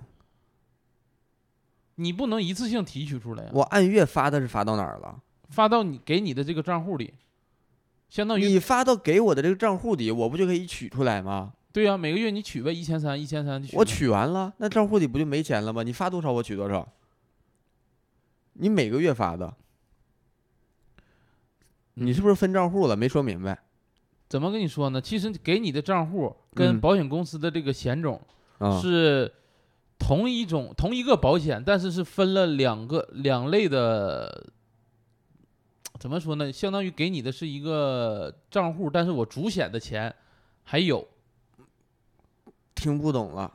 [2.02, 5.20] 你不能一次性提取出来呀，我按月发的是发到哪儿了？
[5.50, 7.12] 发到你给你的这个账户里，
[8.08, 11.52] 相当于你发到给我的这个账户里，我不就可以取出来吗？
[11.72, 15.82] 对呀、每个月你取呗，一千三，一千三我取完了，那账户里不就没钱了吗？
[15.82, 16.86] 你发多少我取多少。
[18.54, 19.54] 你每个月发的，
[21.94, 22.94] 你是不是分账户了？
[22.94, 23.58] 没说明白。
[24.28, 25.00] 怎么跟你说呢？
[25.00, 28.20] 其实给你的账户跟嗯保险公司的这个险种
[28.58, 29.32] 啊，是
[30.02, 34.50] 同一种、同一个保险，但是是分了两个两类的。
[36.00, 36.52] 怎么说呢？
[36.52, 40.12] 相当于给你的是一个账户，但是我主险的钱
[40.64, 41.06] 还有，
[42.74, 43.52] 听不懂了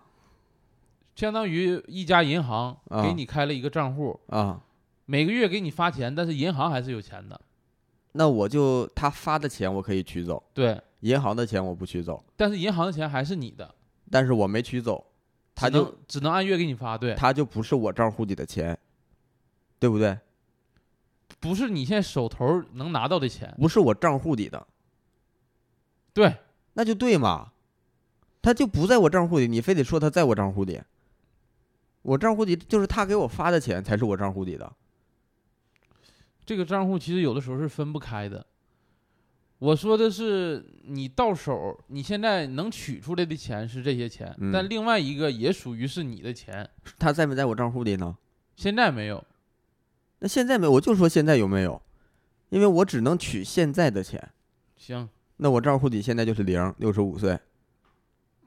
[1.13, 4.61] 相当于一家银行啊给你开了一个账户，啊。
[5.05, 7.39] 每个月给你发钱，但是银行还是有钱的。
[8.13, 13.75] 那我就他发的钱我可以取走，对，银行的钱我不取走，但是银行的钱还是你的，
[14.09, 15.05] 但是我没取走，
[15.59, 16.95] 他就只能按月给你发。
[16.95, 18.77] 对，他就不是我账户里的钱，
[19.79, 20.17] 对不对？
[21.39, 23.53] 不是你现在手头能拿到的钱。
[23.57, 24.67] 不是我账户里的，
[26.13, 26.37] 对，
[26.73, 27.51] 那就对嘛，
[28.41, 30.79] 他就不在我账户里，你非得说他在我账户里，
[32.03, 34.71] 我账户里就是他给我发的钱才是我账户里的。
[36.45, 38.45] 这个账户其实有的时候是分不开的。
[39.59, 48.17] 我说的是你到手，你现在能取出来的钱是这些钱，嗯但另外一个也属于是你的钱，他在没在我账户里呢？
[48.55, 49.23] 现在没有。
[50.19, 51.81] 那现在没有，我就说现在有没有，
[52.49, 54.29] 因为我只能取现在的钱。
[54.75, 57.39] 行，那我账户里现在就是零，六十五岁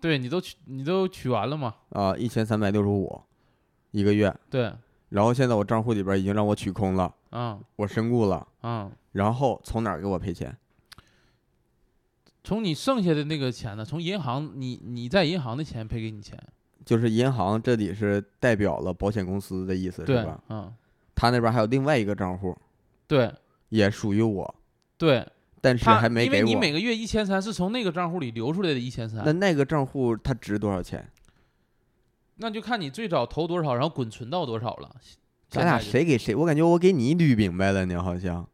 [0.01, 1.75] 对你都取你都取完了吗？
[1.91, 3.21] 啊，一千三百六十五
[3.91, 4.35] 一个月。
[4.49, 4.73] 对，
[5.09, 10.57] 然后现在我账户里边已经让我取空了，啊我身故了，啊，然后从哪儿给我赔钱？
[12.43, 13.85] 从你剩下的那个钱呢？
[13.85, 16.39] 从银行你你在银行的钱赔给你钱，
[16.85, 20.73] 就是银行这里是代表了保险公司的意思是吧？，嗯，
[21.15, 22.57] 他那边还有另外一个账户，
[23.07, 23.31] 对
[23.69, 24.55] 也属于我，
[24.97, 25.27] 对，
[25.61, 26.37] 但是他还没给我。
[26.41, 31.11] 因为你每个月一千三是从那个账户里流出来的一千那三，那那个账户它值多少钱？
[32.37, 34.97] 那就看你最早投多少，然后滚存到多少了。
[35.51, 36.35] 咱俩现在就谁给谁？
[36.35, 38.49] 我感觉我给你捋明白了呢，好像。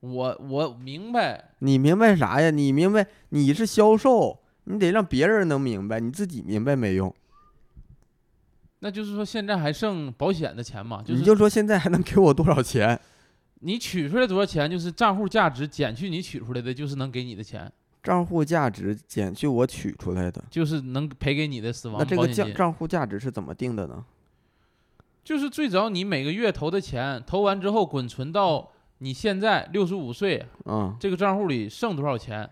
[0.00, 2.50] 我我明白，你明白啥呀？
[2.50, 7.14] 你明白你是销售，你得让别人能明白，你自己明白没用。
[8.80, 11.02] 那就是说现在还剩保险的钱嘛？
[11.02, 12.98] 就是你就说现在还能给我多少钱？
[13.60, 22.54] 你取出来多少钱，就是账户价值减去你取出来的，就是能给你的钱，账户价值减去我取出来的，就是能赔给你的死亡那这个账保险金。
[22.54, 24.04] 账户价值是怎么定的呢？
[25.24, 32.48] 就是最早你每个月投的钱，投完之后滚存到你现在六十五岁嗯，这个账户里剩多少钱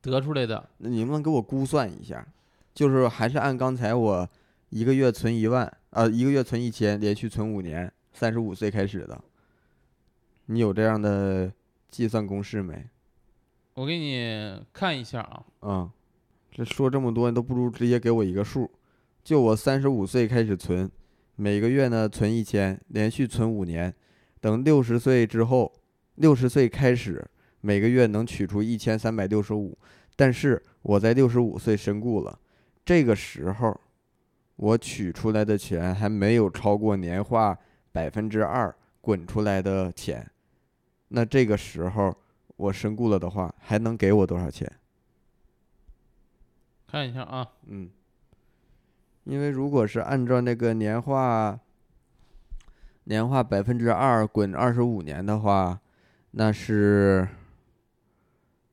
[0.00, 0.68] 得出来的。
[0.78, 2.26] 那你能不能给我估算一下？
[2.72, 4.28] 就是还是按刚才我
[4.68, 9.20] 一个月存一万，呃，一个月存一千，连续存五年，三十五岁开始的。
[10.46, 11.52] 你有这样的
[11.90, 12.86] 计算公式没？
[13.74, 15.90] 我给你看一下啊，嗯，
[16.50, 18.70] 这说这么多，你都不如直接给我一个数。
[19.22, 20.90] 就我三十五岁开始存，
[21.36, 23.94] 每个月呢存一千，连续存五年，
[24.40, 25.72] 等六十岁之后，
[26.16, 27.24] 六十岁开始，
[27.60, 29.76] 每个月能取出一千三百六十五。
[30.16, 32.38] 但是我在六十五岁身故了，
[32.84, 33.80] 这个时候，
[34.56, 37.58] 我取出来的钱还没有超过年化
[37.92, 40.30] 百分之二滚出来的钱。
[41.08, 42.14] 那这个时候
[42.56, 44.70] 我身故了的话，还能给我多少钱？
[46.86, 47.88] 看一下啊，嗯，
[49.24, 51.58] 因为如果是按照那个年化
[53.04, 55.80] 年化百分之二滚二十五年的话，
[56.32, 57.26] 那是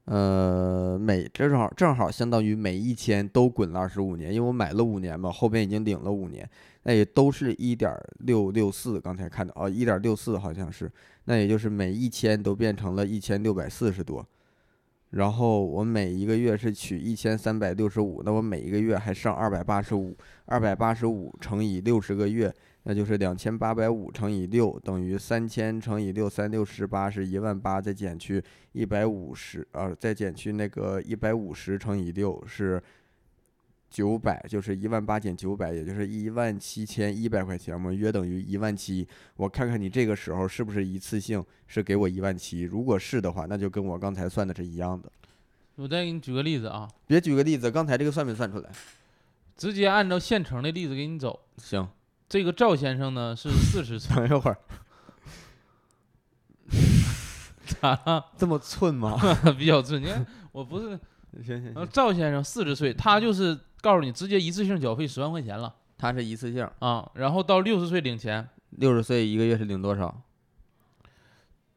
[0.05, 6.47] 呃每正好正好相当于每一千都滚了二十五年，因为我买了五年嘛，后边已经领了五年，
[6.83, 10.91] 那也都是一点六六四，刚才看到哦，一点六四好像是，
[11.25, 14.25] 那也就是每一千都变成了一千六百四十多。
[15.11, 22.53] 然后我每一个月是取一千三百六十五，那我每一个月还剩二百八十五，二百八十五乘以六十个月，
[22.89, 32.81] 那就是两千八百五乘以六等于三千乘以六三六十八是一万八，再减去一百五十，呃，再减去那个一百五十乘以六是
[33.89, 39.05] 九百，就是一万八减九百，也就是一万七千一百块钱嘛，约等于一万七。
[39.35, 45.11] 我看看你这个时候是不是一次性是给我一万七，如果是的话，那就跟我刚才算的是一样的。
[45.75, 48.69] 我再给你举个例子啊，别举个例子，刚才这个算没算出来？
[49.57, 51.37] 直接按照现成的例子给你走。
[51.57, 51.85] 行，
[52.29, 54.57] 这个赵先生呢是四十岁， 等一会儿，
[57.81, 58.25] 咋了？
[58.37, 59.17] 这么寸吗？
[59.57, 60.01] 比较寸。
[60.01, 60.99] 你看我不是，
[61.43, 70.21] 行行呃，赵先生四十岁，他就是告诉你直接一次性缴费十万块钱了他是一次性，啊，然后到六十岁领钱，六十岁一个月是领多少？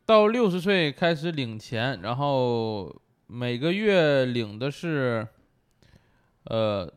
[0.04, 5.28] 到六十岁开始领钱，然后每个月领的是，
[6.44, 6.92] 呃，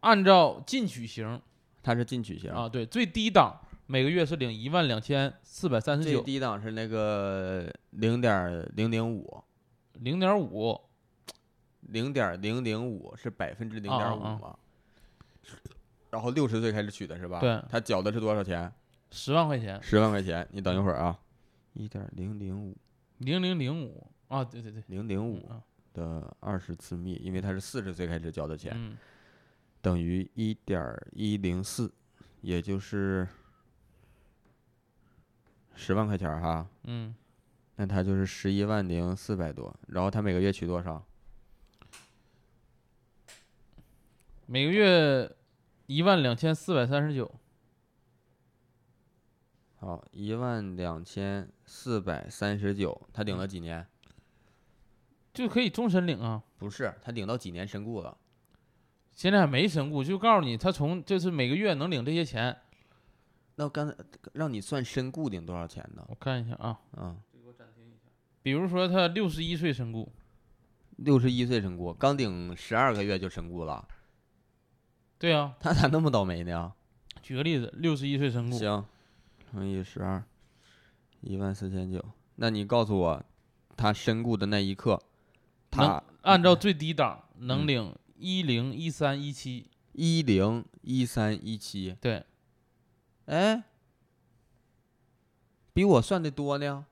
[0.00, 1.40] 按照进取型
[1.82, 2.50] 他是进取型。
[2.50, 9.42] 啊，，对，最低档每个月是领一万两千四百三十最九，低档是那个零点零零五，
[9.94, 10.80] 零点五，
[11.82, 14.38] 零点零零五是百分之零点五啊啊。
[14.40, 14.56] 嘛？
[16.10, 17.40] 然后六十岁开始取的是吧？
[17.40, 17.62] 对。
[17.68, 18.72] 他缴的是多少钱？
[19.10, 20.46] 十万块钱，十万块钱。
[20.50, 21.18] 你等一会儿啊，
[21.72, 22.76] 一点零零五。
[23.18, 25.60] 零零零五啊，对对对，零零五啊，
[25.92, 28.96] 的二十次幂，因为他是四十岁开始交的钱，嗯，
[29.80, 31.92] 等于一点一零四，
[32.42, 33.26] 也就是
[35.74, 36.68] 十万块钱儿哈。
[36.84, 37.14] 嗯，
[37.76, 41.06] 那他就是十一万零四百多，然后他每个月取多少？
[44.46, 45.34] 每个月
[45.86, 47.40] 一万两千四百三十九，
[49.76, 53.86] 好，一万两千四百三十九，他领了几年？
[55.32, 56.42] 就可以终身领啊。
[56.58, 58.18] 不是，他领到几年身故了？
[59.20, 62.56] 现在还没身故，就告诉你他从就是每个月能领这些钱。
[63.56, 63.94] 那我刚才
[64.32, 66.02] 让你算身故领多少钱呢？
[66.08, 67.14] 我看一下啊，啊，
[68.42, 70.10] 比如说他六十一岁身故，
[70.96, 73.86] 六十一岁身故，刚领十二个月就身故了，
[75.18, 76.72] 对啊，他咋那么倒霉呢？
[77.20, 78.86] 举个例子，六十一岁身故，行，
[79.52, 80.24] 乘以十二，
[81.20, 82.02] 一万四千九。
[82.36, 83.22] 那你告诉我，
[83.76, 84.98] 他身故的那一刻，
[85.70, 92.24] 他按照最低档能嗯领一零一三一七，一零一三一七，对，
[93.24, 93.64] 哎，
[95.72, 96.86] 比我算的多呢。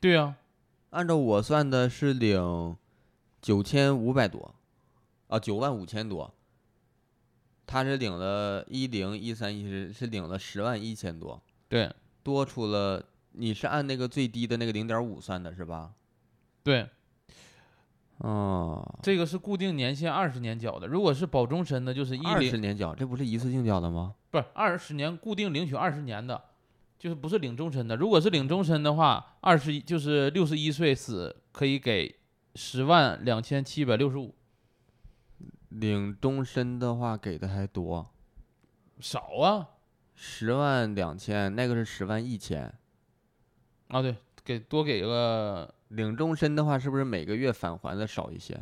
[0.00, 0.36] 对啊，
[0.90, 2.76] 按照我算的是领
[3.40, 4.54] 九千五百多，
[5.28, 6.34] 啊，九万五千多。
[7.66, 13.04] 他是领了一零一三一是是领了十万一千多，对多出了。
[13.36, 15.92] 你是按那个最低的那个零点五算的是吧？
[16.62, 16.88] 对，
[18.18, 24.14] 哦，这个是固定年限二十年缴的，如果是保终身的，就是一二十年缴，这不是一次性缴的吗？
[24.30, 26.40] 不是二十年固定领取二十年的，
[26.98, 27.96] 就是不是领终身的。
[27.96, 32.14] 如果是领终身的话，二十一就是六十一岁死可以给
[32.54, 34.34] 十万两千七百六十五，
[35.70, 38.10] 领终身的话给的还多，
[39.00, 39.68] 少啊
[40.14, 42.72] 十万两千，那个是十万一千。
[43.88, 48.60] 啊对，给多给个领终身的话，是不是每个月返还的少一些？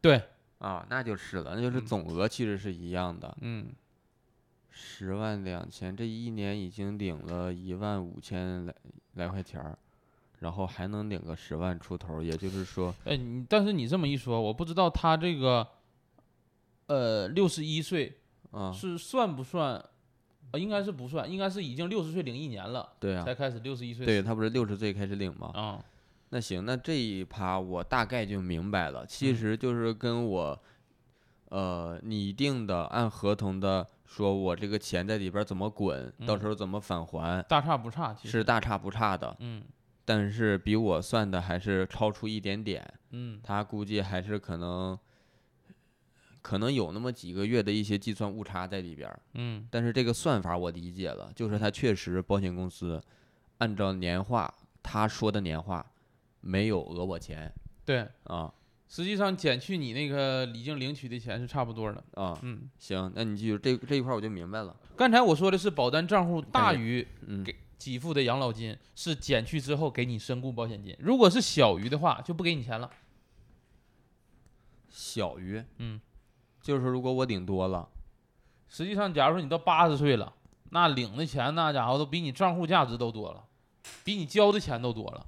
[0.00, 0.22] 对，
[0.58, 3.36] 啊，那就是了，那就是嗯总额其实是一样的。
[3.40, 3.66] 嗯
[4.70, 8.74] 十万两千，这一年已经领了一万五千来
[9.14, 9.78] 来块钱儿，
[10.40, 15.66] 然后还能领个十万出头，也就是说，哎你但是你这么一说，我不知道他这个
[16.88, 18.18] 呃六十一岁
[18.50, 19.82] 啊，是算不算？
[20.52, 25.50] 呃，应该是不算，应该是已经六十岁领一年了，对啊、才开始六十一岁对他不是六十岁开始领吗？
[25.54, 25.84] 啊，
[26.30, 29.36] 那行，那这一趴我大概就明白了，其嗯。
[29.36, 30.60] 实就是跟我，
[31.50, 39.62] 呃，拟定的按合同的，说我这个钱在里边怎么滚，到嗯时候怎么返还，大差不差，其实是大差不差的，嗯。
[40.04, 43.40] 但是比我算的还是超出一点点，嗯。
[43.42, 44.98] 他估计还是可能，
[46.42, 49.66] 可能有那么几个月的一些计算误差在里边儿，嗯。
[49.70, 53.00] 但是这个算法我理解了，就是他确实保险公司
[53.58, 54.52] 按照年化
[54.82, 55.84] 他说的年化
[56.46, 57.52] 没有讹我钱
[57.84, 58.06] 对。
[58.24, 58.52] 啊
[58.88, 62.04] 实际上减去你那个已经领取的钱是差不多的。
[62.14, 72.88] 啊，嗯，行，那你记住这这一块我就明白了，刚才我说的是保单账户大于嗯给给付的养老金是减去之后给你身故保险金，如果是小于的话就不给你钱了。
[74.88, 76.00] 小于嗯，
[76.62, 77.88] 就是说如果我领多了，
[78.68, 80.32] 实际上，假如说你到八十岁了，
[80.70, 83.44] 那领的钱那家伙都比你账户价值都多了，
[84.04, 85.26] 比你交的钱都多了。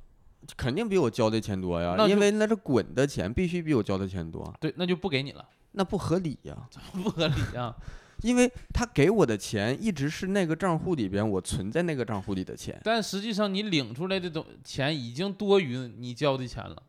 [0.56, 6.68] 肯定比我交的钱多呀因为那是滚的钱，必须比我交的钱多，对，那就不给你了，那不合理呀。
[6.70, 7.74] 怎么不合理啊。
[8.22, 16.82] 因为他给我的钱一直是那个账户里边我存在那个账户里的钱，但实际上你领出来的东钱已经多于你交的钱了。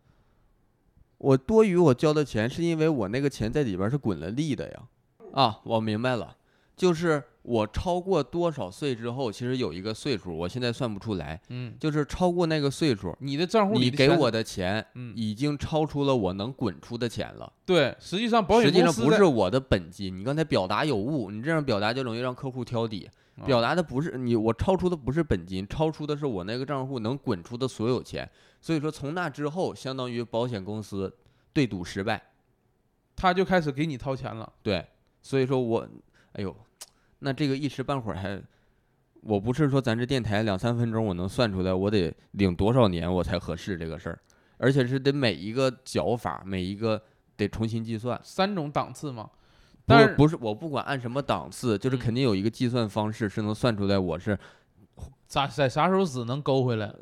[1.19, 4.81] 我多余我交的钱是因为我那个钱在里边是滚了利的呀。
[5.33, 6.35] 啊，我明白了，
[6.79, 17.51] 就是我超过多少岁之后，其实有一个岁数，我现在算不出来，嗯，就是超过那个岁数，你的账户里你给我的钱嗯，已经超出了我能滚出的钱了。
[17.65, 23.09] 对，实际上保实际上不是我的本金，你刚才表达有误，你这样表达就容易让客户挑底。
[23.35, 28.29] 啊表达的不是你，我超出的不是本金，超出的是我那个账户能滚出的所有钱。
[28.59, 31.13] 所以说从那之后，相当于保险公司
[31.53, 32.21] 对赌失败。
[33.15, 34.51] 他就开始给你掏钱了。
[34.61, 34.85] 对，
[35.21, 35.87] 所以说我，
[36.33, 36.53] 哎呦，
[37.19, 38.41] 那这个一时半会儿还，
[39.21, 44.19] 我不是说咱这电台两三分钟我能算出来，我得领多少年我才合适这个事儿，
[44.57, 47.01] 而且是得每一个缴法，每一个
[47.35, 48.19] 得重新计算。
[48.23, 49.29] 三种档次嘛。
[49.85, 54.37] 不但是不是，我不管按什么档次，就是嗯肯定有一个计算方式是能算出来我是
[55.25, 56.93] 咋在啥时候死能勾回来？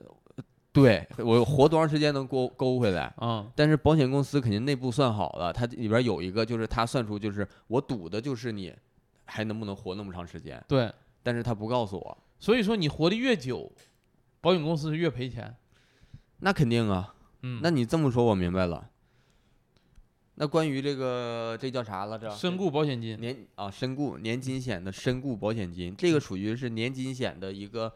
[0.72, 3.14] 对我活多长时间能勾勾回来。
[3.20, 8.74] 嗯，但是保险公司肯定内部算好了，它里边有一个就是它算出就是我赌的就是你
[9.28, 10.92] 还能不能活那么长时间，对。
[11.22, 12.18] 但是他不告诉我。
[12.40, 13.72] 所以说你活得越久，
[14.42, 15.56] 保险公司是越赔钱。
[16.40, 18.90] 那肯定啊，嗯，那你这么说我明白了。
[20.36, 22.18] 那关于这个这叫啥了？
[22.18, 22.30] 这？
[22.30, 27.92] 身故保险金，年啊身故年金险的身故保险金，这个属于是年金险的一个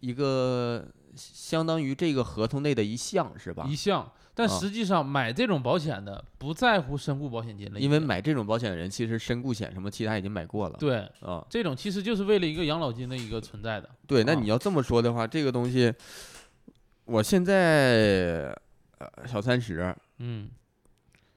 [0.00, 3.76] 一个相当于这个合同内的一项是吧一？
[3.76, 4.10] 项。
[4.40, 4.58] 但啊。
[4.58, 10.76] 实际上买这种保险的不在乎身故保险金了，因为买这种保险的人其实身故险什么其他已经买过了。
[10.78, 13.88] 对啊，这种其实就是为了一个养老金的一个存在的。
[14.06, 14.40] 对，那啊。
[14.40, 15.92] 你要这么说的话，这个东西，
[17.04, 18.56] 我现在
[18.98, 20.48] 呃小三十，嗯，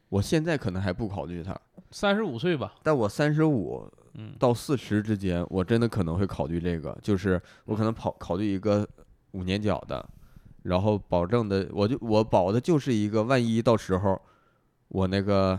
[0.07, 1.53] 我现在可能还不考虑它，
[1.91, 4.33] 三十五岁吧，但我三十五嗯。
[4.39, 8.87] 到四十之间，我真的可能会考虑这个，就是我可能跑考虑一个
[9.31, 10.07] 五年缴的，
[10.63, 14.21] 然后保证的，我就我保的就是一个，万一到时候
[14.89, 15.57] 我那个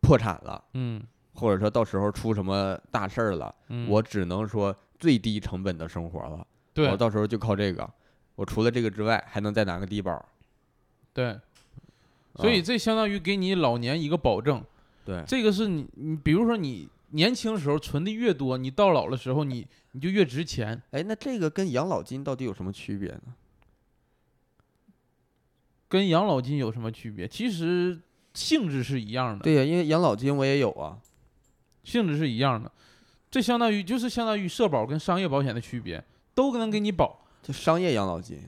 [0.00, 1.02] 破产了，嗯。
[1.32, 6.90] 或者说到时候出什么大事儿了，嗯，我只能说最低成本的生活了，对。
[6.90, 7.88] 我到时候就靠这个，
[8.34, 10.22] 我除了这个之外，还能再拿个低保，
[11.14, 11.38] 对，
[12.34, 12.62] 所以啊。
[12.62, 14.62] 这相当于给你老年一个保证。
[15.04, 15.24] 对。
[15.26, 20.82] 这个是你你比如说你年轻时候存的越多，你到老的时候你你就越值钱。
[20.90, 23.22] 哎，那这个跟养老金到底有什么区别呢？
[25.90, 27.28] 跟养老金有什么区别？
[27.28, 28.00] 其实
[28.32, 30.96] 性质是一样的，对呀、因为养老金我也有啊。
[31.82, 32.70] 性质是一样的。
[33.30, 38.38] 这相当于就是相当于社保跟商业保险的区别，都能给你保，就商业养老金，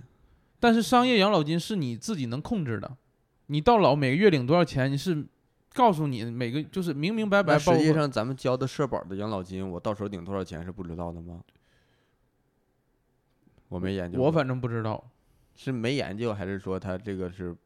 [0.61, 2.97] 但是商业养老金是你自己能控制的。
[3.47, 5.27] 你到老每个月领多少钱，你是
[5.73, 7.59] 告诉你每个就是明明白白。
[7.59, 11.41] 实际上咱们交的社保的养老金，我到时候领多少钱是不知道的吗？
[13.69, 15.03] 我没研究，我反正不知道，
[15.55, 17.57] 是没研究，还是说他这个是？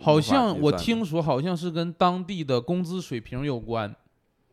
[0.00, 3.94] 好像我听说好像是跟当地的工资水平有关。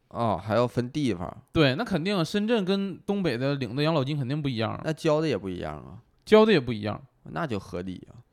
[0.09, 8.23] 啊、还要分地方，对，那肯定，深圳跟东北的领的养老金肯定不一样，那交的也不一样啊，交的也不一样，那就合理啊。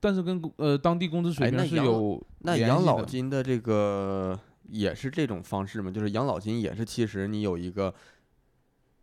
[0.00, 4.36] 但是跟工呃当地工资水平是哎那养有那养老金的这个
[4.70, 5.88] 也是这种方式吗？
[5.88, 7.94] 就是养老金也是，其实你有一个，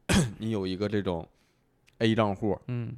[0.40, 1.26] 你有一个这种
[2.00, 2.98] A 账户，嗯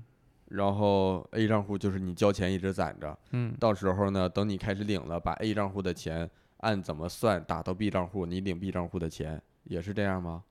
[0.52, 10.44] 然后 A 账户就是你交钱一直攒着，嗯到时候呢，等你开始领了，把 A 账户的钱按怎么算打到 B 账户，你领 B 账户的钱也是这样吗？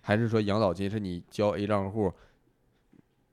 [0.00, 2.12] 还是说养老金是你交 A 账户，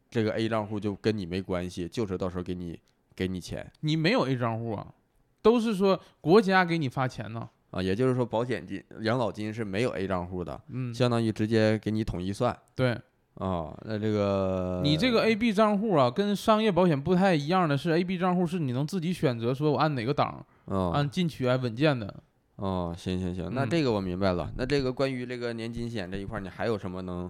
[0.10, 2.80] 这个 A 账户就跟你没关系，就是到时候给你
[3.16, 4.94] 给你钱你没有 A 账户啊，
[5.42, 7.50] 都是说国家给你发钱呢。
[7.72, 7.82] 啊？
[7.82, 12.98] 也就是说，保险金、养老金是没有 A 账户的，嗯，相当于直接给你统一算对
[13.36, 13.76] 啊。
[13.84, 22.14] 那这个你这个 A、B 账户啊，跟商业保险不太一样的是，A、B 账户是你能自己选择，说我按哪个档，啊按进取啊稳健的。
[22.58, 24.50] 哦，行行行，那嗯这个我明白了。
[24.56, 27.30] 那这个关于这个年金险这一块，你还有什么能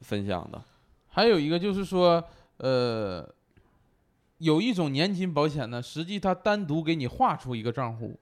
[0.00, 0.60] 分享的？
[1.06, 2.24] 还有一个就是说，
[2.56, 3.24] 呃，
[4.38, 8.18] 有一种年金保险呢，实际它单独给你划出一个账户。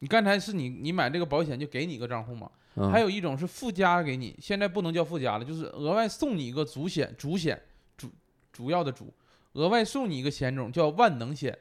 [0.00, 2.50] 你刚才是你你买这个保险就给你一个账户嘛？
[2.76, 7.60] 嗯还有一种是附加给你，现在不能叫附加了，就是额外送你一个主险，主险
[7.96, 8.08] 主
[8.52, 9.12] 主要的主，
[9.54, 11.58] 额外送你一个险种叫万能险。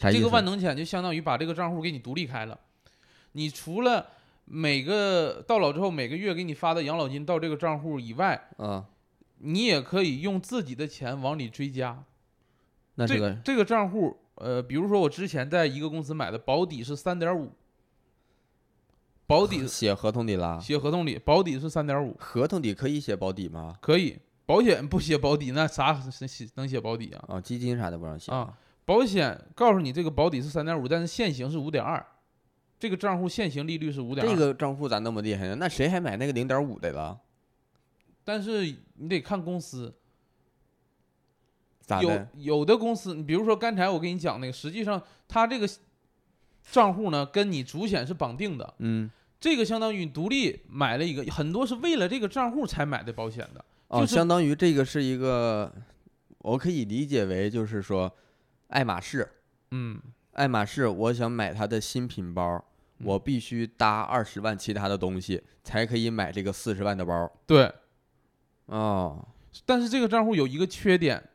[0.00, 2.58] 这个万能险就相当于把这个账户给你独立开了，
[3.32, 4.06] 你除了
[4.44, 8.86] 每个到老之后每个月给你发的养老金到这个账户以外，啊，
[9.38, 12.04] 你也可以用自己的钱往里追加。
[12.94, 17.52] 那这个这个账户，呃，比如说我之前在一个公司买的，保底是三点五，
[19.28, 23.76] 保底写合同里啦，写合同里保底是三点五，合同里可以写保底吗？
[23.80, 24.18] 可以。
[24.46, 27.24] 保险不写保底，那啥写能写保底啊？
[27.28, 28.56] 啊，基金啥的不让写啊
[28.86, 32.02] 保险告诉你这个保底是三点五，但是现行是五点二，
[32.78, 34.34] 这个账户现行利率是五点二。
[34.34, 35.56] 这个账户咋那么厉害呢？
[35.56, 37.20] 那谁还买那个零点五的了？
[38.24, 39.94] 但是你得看公司，有
[41.82, 42.28] 咋的？
[42.36, 45.68] 有的公司，你比如说刚才我跟你讲那个，实际上它这个
[46.72, 49.10] 账户呢跟你主险是绑定的，嗯，
[49.40, 53.64] 这个相当于你独立买了一个，很多是为了这个账户才买的保险的。
[53.88, 55.72] 哦，就是相当于这个是一个，
[56.38, 58.12] 我可以理解为就是说，
[58.68, 59.26] 爱马仕，
[59.70, 60.00] 嗯，
[60.32, 62.64] 爱马仕，我想买它的新品包，
[63.04, 67.30] 我嗯必须搭二十万其他的东西，才可以买这个四十万的包。
[67.46, 67.72] 对。
[68.66, 69.26] 哦，
[69.64, 71.30] 但是这个账户有一个缺点，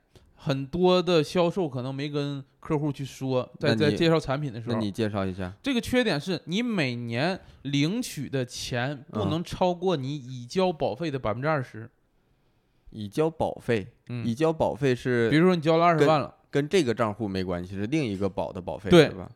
[0.45, 5.53] 很多的销售可能没跟客户去说，在在介绍产品的时候，那你介绍一下。
[5.63, 11.89] 这个缺点是你每年领取的钱不嗯能超过你已交保费的百分之二十。
[12.89, 19.31] 已交保费，嗯已，交保费是比如说你交了二十万了，跟这个账户没关系，是另一个保的保费，对吧？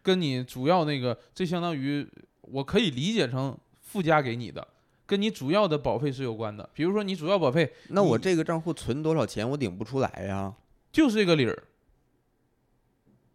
[0.00, 2.08] 跟你主要那个，这相当于
[2.40, 4.66] 我可以理解成附加给你的，
[5.12, 6.66] 跟你主要的保费是有关的。
[6.72, 10.54] 比如说你主要保费那我这个账户存多少钱，我领不出来呀？
[10.90, 11.62] 就是这个理儿，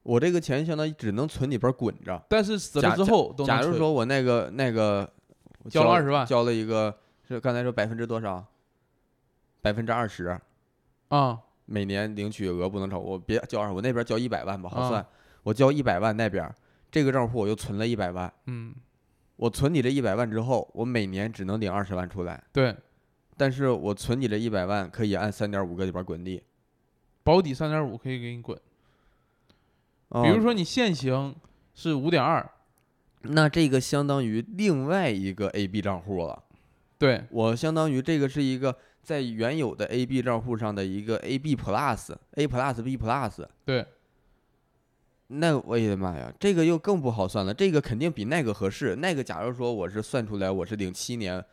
[0.01, 2.19] 我这个钱相当于只能存里边滚着。
[2.27, 5.07] 但是死了之后都能假如说我那个那个
[5.61, 6.97] 我交了二十万交了一个
[7.27, 8.43] 是刚才说百分之多少？
[9.61, 10.35] 百分之二十，
[11.09, 15.05] 啊，每年领取额不能超，我别交二，我那边交一百万吧，好啊算。
[15.43, 16.51] 我交一百万那边
[16.89, 18.73] 这个账户我又存了一百万，嗯，
[19.37, 22.75] 我存你这一百万之后，我每年只能领二十万出来，对，
[23.37, 26.43] 但是我存你这一百万可以按三点五个里边滚利。
[27.23, 28.59] 保底三点五可以给你滚。
[30.09, 31.35] 哦比如说你现行
[31.75, 32.49] 是五点二，
[33.23, 36.43] 那这个相当于另外一个 A B 账户了。
[36.97, 43.45] 对，我相当于这个是一个在原有的 A B 账户上的一个 A B Plus A Plus B Plus。
[43.65, 43.85] 对，
[45.27, 47.53] 那我的妈呀，这个又更不好算了。
[47.53, 48.95] 这个肯定比那个合适。
[48.95, 51.43] 那个假如说我是算出来我是领七年，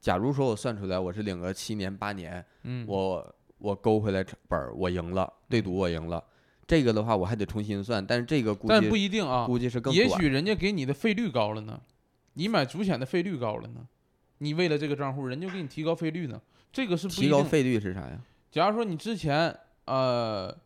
[0.00, 6.22] 假如说我算出来我是领个七年八年，嗯，我我勾回来本儿我赢了，对赌我赢了。
[6.66, 11.80] 这个的话我还得重新算，但是这个估但不计一定啊，估计是更短也许人家给你的费率高了呢，
[12.34, 13.86] 你买主险的费率高了呢，
[14.38, 16.40] 你为了这个账户，人家就给你提高费率呢，
[16.72, 17.14] 这个是不。
[17.14, 18.18] 提高费率是啥呀？
[18.50, 19.54] 假如说你之前
[19.86, 20.56] 呃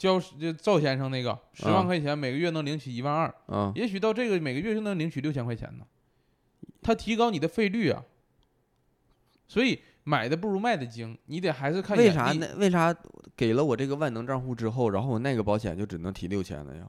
[0.00, 5.84] 交就赵先生那个十万嗯块钱，每个月能领取一万二，嗯，也许到这个每个月就能领取六千块钱呢，
[6.80, 8.02] 他提高你的费率啊，
[9.46, 12.48] 所以买的不如卖的精，你得还是看为啥眼力呢？
[12.56, 12.96] 为啥
[13.36, 16.88] 给了我这个万能账户之后，然后我那个保险就只能提六千了呀？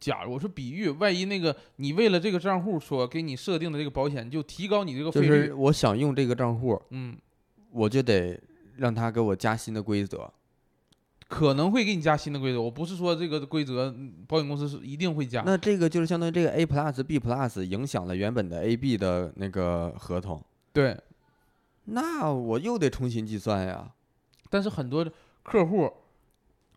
[0.00, 7.16] 假如我说比喻，万一那个你为了这个账户所给你设定的这个保险，就提高你这个费就率，是我想用这个账户，嗯，
[7.70, 8.36] 我就得
[8.78, 10.28] 让他给我加新的规则。
[11.28, 12.60] 可能会给你加新的规则。
[12.60, 20.96] 我不是说这个规则嗯保险公司是一定会加，那这个就是相当于这个 A Plus B Plus 影响了原本的 A B 的那个合同，对。
[21.86, 23.92] 那我又得重新计算呀。
[24.50, 25.08] 但是很多
[25.42, 25.92] 客户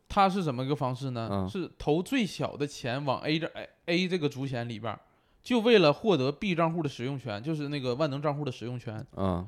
[0.08, 1.30] 他是怎么个方式呢？
[1.32, 4.98] 嗯是投最小的钱往 A 这 A A 这个主险里边，
[5.44, 9.06] 就为了获得 B 账户的使用权，就是那个万能账户的使用权。
[9.16, 9.48] 嗯，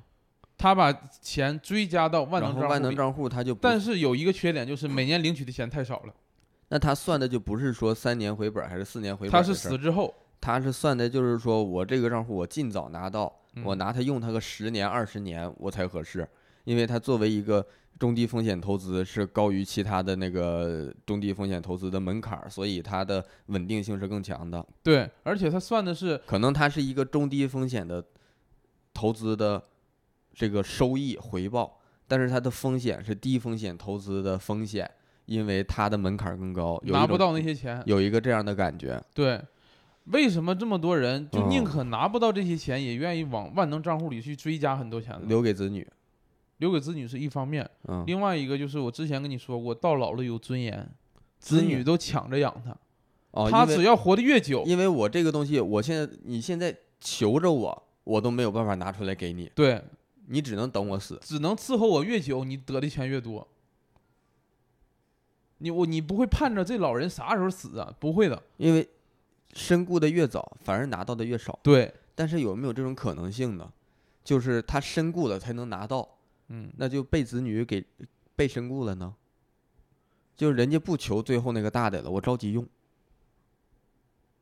[0.62, 6.14] 他把钱追加到万能能账户里，账户他就但是有一个缺点，就是每年领取的钱太少了。
[6.70, 13.24] 那他算的就不是说三年回本还是四年回本他是死之后，他是算的就是说我这个账户我尽早拿到，
[13.66, 16.28] 我嗯拿它用它个十年二十年我才合适，
[16.64, 17.66] 因为它作为一个
[17.98, 24.64] 中低风险投资是高于其他的那个中低风险投资的门槛儿，所以它的稳定性是更强的。
[24.84, 28.04] 对，而且他算的是可能它是一个中低风险的
[28.94, 29.62] 投资的
[30.34, 34.90] 这个收益回报，但是它的风险是低风险投资的风险，
[35.26, 37.82] 因为它的门槛更高，拿不到那些钱。
[37.86, 39.02] 有一个这样的感觉。
[39.14, 39.42] 对，
[40.06, 45.22] 为什么这么多人就宁嗯可拿不到这些钱，也愿意往万能账户里去追加很多钱呢？
[45.28, 45.88] 留给子女，
[46.58, 50.90] 留给子女是一方面，嗯，另外一个就是我之前跟你说过，到老了有尊严，
[51.40, 52.76] 子女都抢着养他，
[53.32, 59.82] 哦，他只要活得越久，因为我这个东西，我现在你现在求着我，我都没有办法拿出来给你，对，
[60.32, 61.20] 你只能等我死。
[61.22, 63.46] 只能伺候我越久，你得的钱越多。
[65.58, 67.94] 你我你不会盼着这老人啥时候死啊？
[68.00, 68.42] 不会的。
[68.56, 68.88] 因为
[69.54, 71.60] 身故的越早，反而拿到的越少。
[71.62, 73.72] 对，但是有没有这种可能性呢？
[74.24, 76.08] 就是他身故了才能拿到，
[76.48, 77.86] 嗯，那就被子女给
[78.36, 79.14] 被身故了呢？
[80.38, 82.66] 就是人家不求最后那个大的了，我着急用。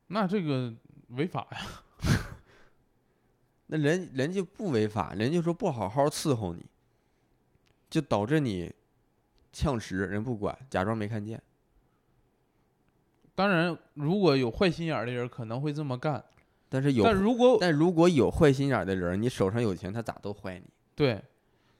[0.06, 0.72] 那这个
[1.08, 1.82] 违法呀。
[3.72, 6.66] 那人人家不违法，人家说不好好伺候你，
[7.88, 8.72] 就导致你
[9.52, 11.40] 呛食，人不管，假装没看见。
[13.32, 16.22] 当然，如果有坏心眼儿的人可能会这么干，
[16.68, 20.64] 但是有但如果但如果有坏心眼儿的人，你手上有钱，他咋都坏你。
[20.96, 21.22] 对，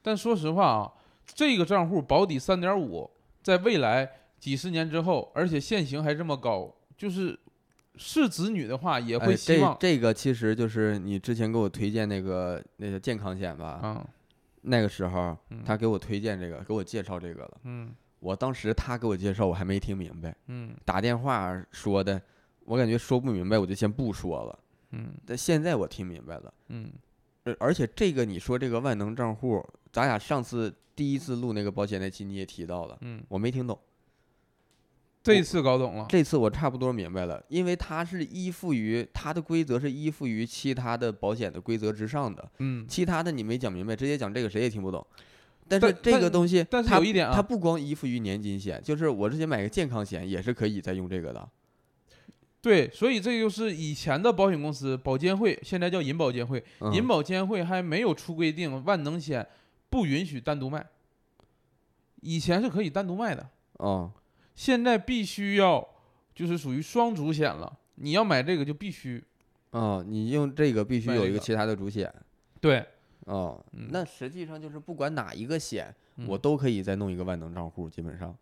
[0.00, 0.92] 但说实话啊，
[1.26, 3.10] 这个账户保底三点五，
[3.42, 7.36] 在未来几十年之后，而且现行还这么高，就是
[8.02, 14.08] 是子女的话也会哎希望这这个其实就是你之前给我推荐那个那个健康险吧，啊，
[14.62, 17.60] 那个时候嗯他给我推荐这个，给我介绍这个了。
[17.64, 22.20] 嗯我当时他给我介绍，我还没听明白，嗯打电话说的，
[22.64, 24.58] 我感觉说不明白，我就先不说了。
[24.92, 26.90] 嗯但现在我听明白了，嗯，
[27.44, 33.78] 而而且这个你说这个万能账户，咱俩上次第一次录那个保险那期你也提到了，嗯，我没听懂。
[35.36, 45.04] 这次搞懂了，这次我差不多明白了，因为它是依附于它的规则是依附于其他的保险的规则之上的，嗯，其他的你没讲明白，直接讲这个谁也听不懂。
[45.68, 51.48] 但但是这个东西，但是它有一点啊它不光依附于年金险，就是我之前买个健康险也是可以再用这个的。
[52.60, 59.46] 对，所以这就是以前的保险公司保监会，现在叫银保监会，嗯银保监会还没有出规定万能险
[59.88, 60.84] 不允许单独卖，
[62.20, 63.48] 以前是可以单独卖的。
[63.78, 64.10] 哦，
[64.60, 65.88] 现在必须要
[66.34, 69.24] 就是属于双主险了，你要买这个就必须
[69.70, 72.12] 哦，你用这个必须有一个其他的主险。
[72.60, 72.84] 对，
[73.24, 78.36] 哦，嗯那实际上就是不管哪一个险，嗯我都可以再弄一个万能账户，基本上，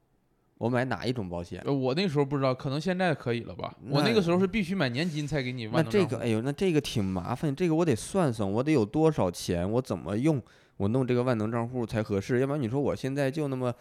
[0.56, 1.62] 我买哪一种保险。
[1.64, 3.72] 呃我那时候不知道，可能现在可以了吧？
[3.88, 10.42] 我那那个时候是必须买年金才给你那万能账户这个，哎呦，那这个挺麻烦，这个我得算算，我得有多少钱，我怎么用，
[10.78, 12.40] 我弄这个万能账户才合适？
[12.40, 13.72] 要不然你说我现在就那么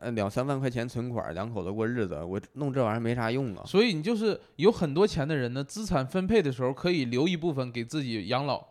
[0.00, 3.62] 呃两三万块钱存款，两口子过日子，我弄这玩意儿没啥用啊。
[3.64, 8.62] 所以你就是有很多钱的人呢，资产分配的时候可以留一部分给自己养老，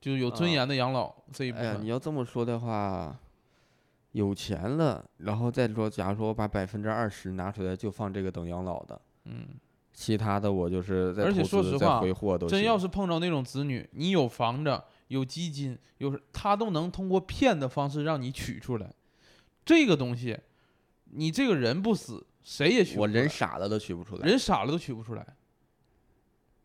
[0.00, 1.82] 就是有尊啊严的养老这一部哎呀，分。
[1.82, 3.18] 你要这么说的话，
[4.12, 9.46] 有钱了，然后再说，假如说我把百分之二十拿出来就放这个等养老的，嗯，
[9.92, 18.92] 其他的我就是在而且投资再说实话真要是碰着那种子女，你有房子、有基金，有他都能通过骗的方式让你取出来。
[19.64, 20.38] 这个东西，
[21.10, 24.28] 你这个人不死，谁也取不我出来人傻了都取不出来。
[24.28, 25.26] 人傻了都取不出来。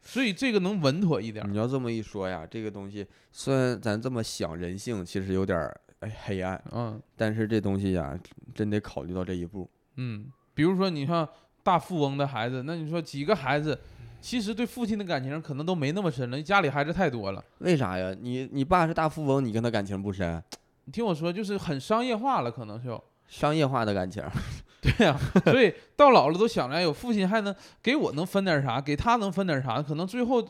[0.01, 1.49] 所以这个能稳妥一点儿。
[1.49, 8.17] 你要这么一说呀，这个东西虽然咱这么想人性，其实有点儿哎黑暗，嗯但是这东西呀，
[8.55, 9.69] 真得考虑到这一步。
[9.95, 11.27] 嗯，比如说你像
[11.61, 13.77] 大富翁的孩子，那你说几个孩子，
[14.21, 17.43] 其实对父亲的感情可能都没那么深了，家里孩子太多了。
[17.57, 18.15] 为啥呀？
[18.17, 20.41] 你你爸是大富翁，你跟他感情不深，
[20.87, 23.01] 你听我说，就是很商业化了，可能就。
[23.27, 24.23] 商业化的感情。
[24.81, 30.41] 对呀、所以到老了都想着，哎呦，父亲还能给我能分点啥，给他能分点啥，可能最后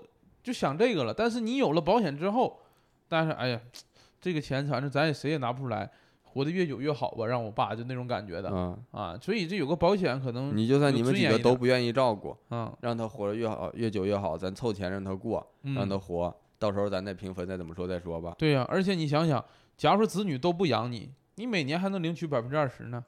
[0.43, 1.11] 就想这个了。
[1.11, 2.59] 但是你有了保险之后，
[3.07, 3.59] 但是哎呀，
[4.21, 5.89] 这个钱反正咱也谁也拿不出来，
[6.21, 9.17] 活得越久越好吧，让我爸就那种感觉的、嗯，啊。
[9.19, 18.35] 所以这有个保险可能，你就算你们几个都不愿意照顾，嗯让他活得越好越久越好，咱凑钱让他过，让他嗯，活，到时候咱再平分，再怎么说再说吧。
[18.37, 19.43] 对呀、而且你想想，
[19.77, 23.05] 假如说子女都不养你，你每年还能领取百分之二十呢。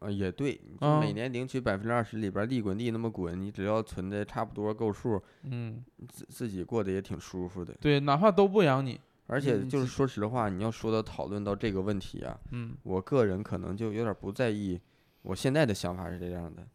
[0.00, 7.72] 呃，也对，你就啊每年领取百分之二十里边利滚利那么滚，你只要存的差不多够数，嗯，自自己过得也挺舒服的。
[7.80, 14.78] 对，哪怕都不养你，而且就是说实话，你要说到讨论到这个问题啊，嗯我个人可能就有点不在意，
[15.22, 16.66] 我现在的想法是这样的，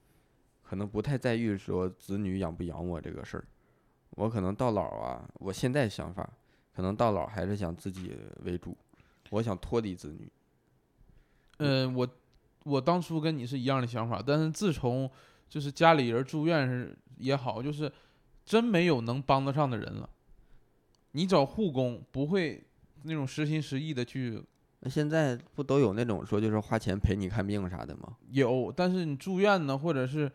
[0.64, 3.46] 可能不太在意说子女养不养我这个事儿。
[4.12, 6.28] 我可能到老啊，我现在想法
[6.76, 8.76] 可能到老还是想自己为主，
[9.30, 10.32] 我想脱离子女。
[11.58, 12.08] 嗯，我
[12.64, 15.10] 我当初跟你是一样的想法，但是自从
[15.48, 17.92] 就是家里人住院是也好，就是
[18.44, 20.10] 真没有能帮得上的人了。
[21.12, 22.64] 你找护工不会
[23.04, 24.42] 那种实心实意的去
[24.80, 28.18] 那现在不都有那种说就是花钱陪你看病啥的吗？
[28.32, 30.30] 有，但是你住院呢，或者是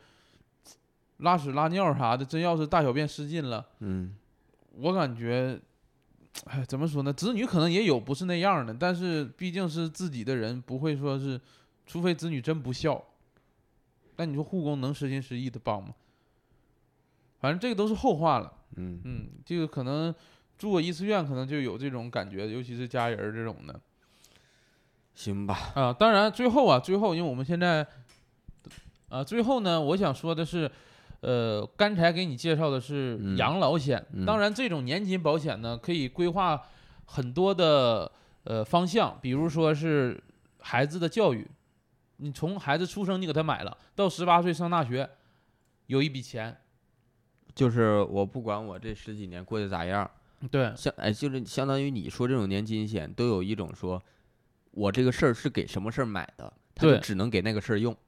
[1.18, 4.14] 拉屎拉尿啥的，真要是大小便失禁了，嗯，
[4.76, 5.61] 我感觉，
[6.47, 7.12] 哎，怎么说呢？
[7.12, 11.41] 子女可能也有不是那样的，但是毕竟是自己的人，不会说是，
[11.86, 13.05] 除非子女真不孝。
[14.16, 15.95] 那你说护工能实心实意的帮吗？
[17.41, 18.53] 反正这个都是后话了。
[18.76, 20.14] 嗯，嗯，这个可能
[20.57, 23.80] 住过一次院，可能就有这种感觉，尤其是家人这种的
[25.14, 25.93] 行吧，啊。
[25.93, 27.86] 当然，最后啊，最后因为我们现在
[29.09, 30.70] 啊，最后呢，我想说的是，
[31.21, 36.62] 呃，刚才给你介绍的是嗯养老险，嗯当然这种年金保险呢，可以规划
[37.07, 38.11] 很多的
[38.45, 40.23] 呃方向，比如说是
[40.61, 41.47] 孩子的教育，
[42.19, 45.09] 你从孩子出生你给他买了，到十八岁上大学，
[45.87, 46.57] 有一笔钱，
[47.55, 50.09] 就是我不管我这十几年过得咋样，
[50.51, 50.73] 对。
[50.77, 54.01] 相哎，就是相当于你说这种年金险，都有一种说，
[54.71, 57.99] 我这个事儿是给什么事儿买的，他就只能给那个事儿用，呃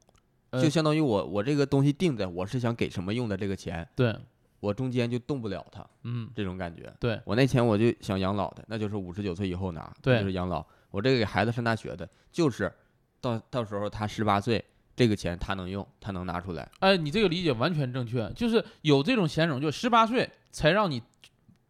[0.53, 4.15] 就相当于我我这个东西定在我是想给什么用的这个钱，对，
[4.59, 6.93] 我中间就动不了它，嗯，这种感觉。
[6.99, 10.65] 对我那钱我就想养老的，那就是五十九岁以后拿，对就是养老。
[10.91, 12.73] 我这个给孩子上大学的，就是
[13.21, 14.65] 到到时候他十八岁，
[14.97, 16.69] 这个钱他能用，他能拿出来。
[16.81, 21.01] 哎，你这个理解完全正确，就是有这种险种，就十八岁才让你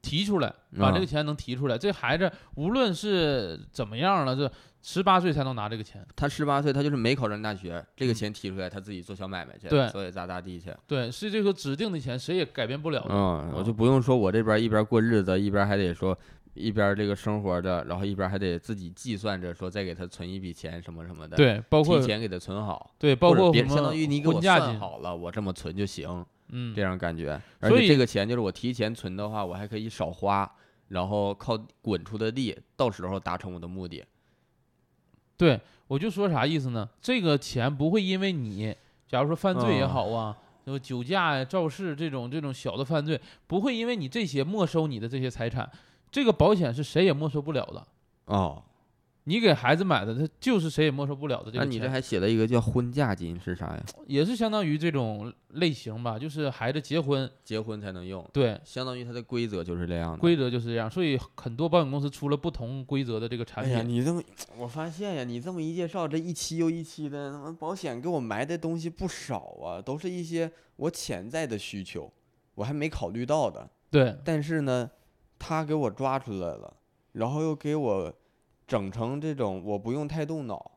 [0.03, 1.77] 提出来，把这个啊钱能提出来。
[1.77, 4.51] 这孩子无论是怎么样了，这
[4.83, 6.07] 十八岁才能拿这个钱。
[6.17, 10.75] 他十八岁，他就是没考上大学，这个钱提出来，他自己做小买卖去，嗯对所以咋咋地去。
[10.87, 13.09] 对，是这个指定的钱，谁也改变不了的。
[13.11, 16.19] 嗯，我啊就不用说我这边一边过日子，一边还得说
[16.55, 27.41] 一边这个生活的，然后一边还得自己计算着说再给他存一笔钱什么什么的，，对，包括提前给他存好，对，包括别相当于你给我算好了，我这么存就行，嗯这，样感觉。
[27.61, 30.51] 而所以且这个钱就是我提前存的话，我还可以少花，
[30.89, 34.05] 然后靠滚出的利，到时候达成我的目的。
[35.37, 36.89] 对，我就说啥意思呢？
[37.01, 38.77] 这个钱不会因为你，
[39.09, 45.71] 假如说犯罪也嗯好啊，什么酒驾呀、肇事这种这种小的犯罪，不会因为你这些没收你的这些财产。
[46.11, 47.87] 这个保险是谁也没收不了的。
[48.27, 48.63] 哦，
[49.31, 51.61] 你给孩子买的，他就是谁也没收不了的这个钱。
[51.61, 53.81] 那你这还写了一个叫婚嫁金是啥呀？
[54.09, 60.19] 也是相当于这种类型吧，就是孩子结婚，结婚才能用，对，相当于它的规则就是这样的。
[60.19, 63.73] 规则就是这样，所以很多保险公司出了不同规则的这个产品。
[63.73, 64.21] 哎呀，你这么，
[64.59, 72.13] 我发现呀，你这么一介绍，这一期又一期的，他妈保险给我埋的东西不少啊，都是一些我潜在的需求，
[72.57, 73.71] 我还没考虑到的。
[73.93, 74.91] 对但是呢，
[75.39, 76.75] 他给我抓出来了，
[77.13, 78.13] 然后又给我
[78.71, 80.71] 整成这种我不用太动脑，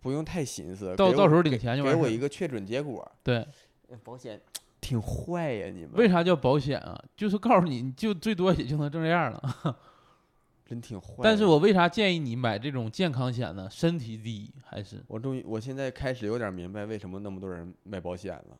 [0.00, 3.08] 不用太寻思，到到时候领钱就完事儿给我一个确准结果。
[3.22, 3.46] 对，
[3.88, 4.40] 呃保险
[4.80, 7.00] 挺坏呀，你们为啥叫保险啊？
[7.16, 9.78] 就是告诉你，你就最多也就能挣这样了。
[10.66, 11.18] 真挺坏。
[11.22, 13.68] 但是我为啥建议你买这种健康险呢？
[13.70, 18.58] 身体第一还是我终于我现在开始有点明白为什么那么多人买保险了，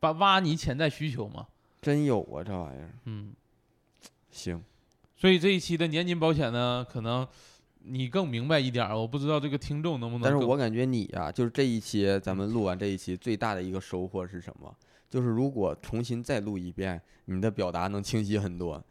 [0.00, 1.46] 把挖你潜在需求吗？
[1.82, 2.90] 真有啊这玩意儿。
[3.04, 3.34] 嗯，
[4.30, 4.64] 行，
[5.16, 7.26] 所以这一期的年金保险呢，可能
[7.84, 8.98] 你更明白一点儿。
[8.98, 14.74] 我不知道这个听众能不能，但是我感觉你呀、就是这一期咱们录完这一期最大的一个收获是什么？
[15.08, 18.82] 就是如果重新再录一遍，你的表达能清晰很多。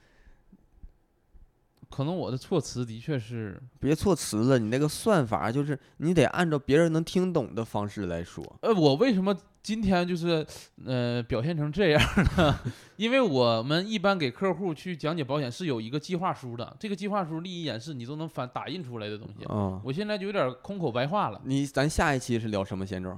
[1.89, 8.43] 可能我的措辞的确是别措辞了，你那个算法就是你得按照别人能听懂的方式来说。
[8.61, 10.45] 呃，我为什么今天就是
[10.86, 12.01] 呃表现成这样
[12.38, 12.61] 了？
[12.97, 19.45] 因为我们一般给客户去讲解保险是有一个计划书的，这个计划书利益演示你都能反打印出来的东西。
[19.49, 21.41] 嗯，我现在就有点空口白话了。
[21.45, 23.18] 你咱下一期是聊什么险种？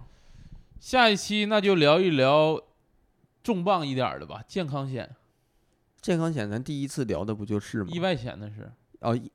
[0.80, 2.62] 下一期那就聊一聊
[3.42, 5.16] 重磅一点儿的吧，健康险、
[6.00, 7.98] 健康险咱第一次聊的不就是吗意？
[8.00, 8.72] 外险那是。
[9.00, 9.32] 哦，一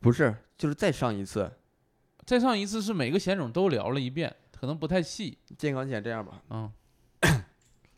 [0.00, 1.52] 不是，就是再上一次
[2.24, 5.38] 再上一次是每个险种都聊了一遍，可能不太细。
[5.56, 6.04] 健康险。
[6.04, 6.70] 这样吧，嗯，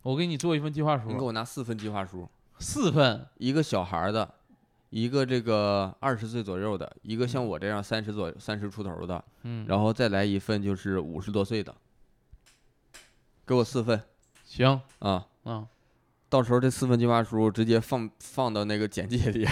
[0.02, 2.28] 我给你做一份计划书你给书，我拿四份计划书，
[2.60, 3.26] 四份。
[3.38, 4.34] 一个小孩儿的，
[4.90, 11.74] 一个这个二十岁左右的，一个像我这样三十左三十出头的，嗯，然后再来一份就是五十多岁的，
[13.44, 14.00] 给我四份
[14.44, 15.26] 行，啊。
[15.44, 15.66] 嗯，
[16.32, 19.46] 到时候这四份计划书直接放放到那个简介里，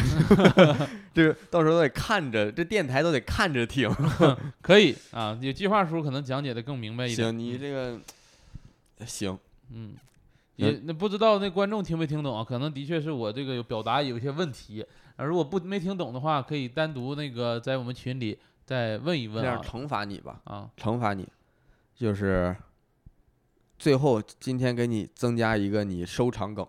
[1.13, 3.87] 这个到时候都得看着，这电台都得看着听。
[4.63, 7.29] 可以啊，有计划书可能讲解的更明白一点。
[7.29, 8.01] 行，你这个
[9.05, 9.39] 行，
[9.71, 9.93] 嗯，
[10.57, 12.43] 那也那不知道那观众听没听懂啊？
[12.43, 14.83] 可能的确是我这个有表达有一些问题，
[15.17, 19.47] 啊，如果不没听懂的话，可以单独那个在我们群里再问一问啊。
[19.47, 21.29] 这样惩罚你吧，啊，惩罚你，
[21.95, 22.57] 就是
[23.81, 26.69] 最后今天给你增加一个你收场梗，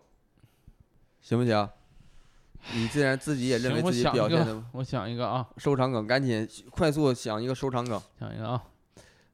[1.19, 1.69] 行不行？
[2.73, 8.01] 你既然自己也认为自己想表现的我想一个啊，收场梗，赶紧快速想一个收场梗。
[8.17, 8.63] 想一个啊，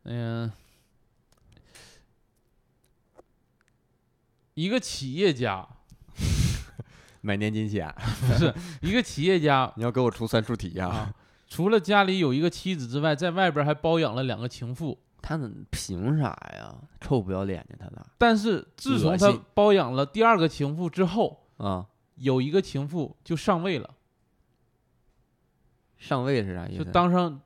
[0.06, 0.52] 嗯、
[4.56, 5.68] 一个企业家，
[7.22, 7.94] 买年金险，
[8.40, 8.52] 是
[8.82, 11.14] 一个企业家你要给我出算术题呀、啊，
[11.48, 14.98] 除了家里有一个妻子之外，在外边还包养了两个情妇。
[15.28, 16.74] 他怎凭啥呀？
[17.02, 18.06] 臭不要脸的他咋？
[18.18, 23.94] 但是自从他包养了第二个情妇之后，啊，有一个情妇就上位了，
[25.98, 26.92] 上位是啥意思就？
[26.92, 27.42] 当上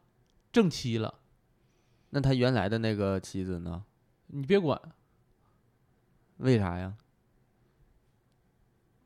[0.52, 1.16] 正妻了。
[2.12, 3.84] 那他原来的那个妻子呢？
[4.28, 4.80] 你别管，
[6.38, 6.94] 为啥呀？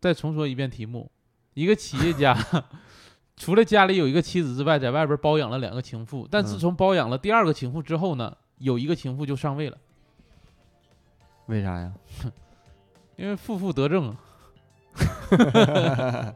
[0.01, 1.09] 再重说一遍题目：
[1.53, 2.37] 一个企业家，
[3.37, 6.27] 除了家里有一个妻子之外，在外边包养了两个情妇。
[6.29, 9.77] 但自嗯从包养了第二个情妇之后呢，有一个情妇就上位了，
[11.47, 11.91] 为啥呀？
[13.17, 14.17] 因为负负得正啊。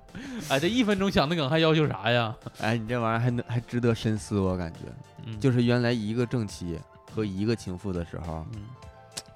[0.49, 2.35] 哎，这一分钟想的梗还要求啥呀？
[2.59, 4.79] 哎，你这玩意儿还能还值得深思，我感觉。
[5.25, 6.77] 嗯，就是原来一个正妻
[7.13, 8.63] 和一个情妇的时候，嗯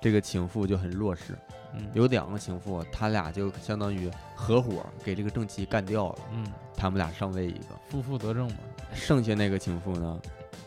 [0.01, 1.33] 这个情妇就很弱势；
[1.73, 7.67] 嗯有两个情妇，他俩就相当于合伙给这个正妻干掉了，嗯，他们俩上位一个。
[7.89, 8.57] 负负得正嘛，
[8.93, 10.19] 剩下那个情妇呢，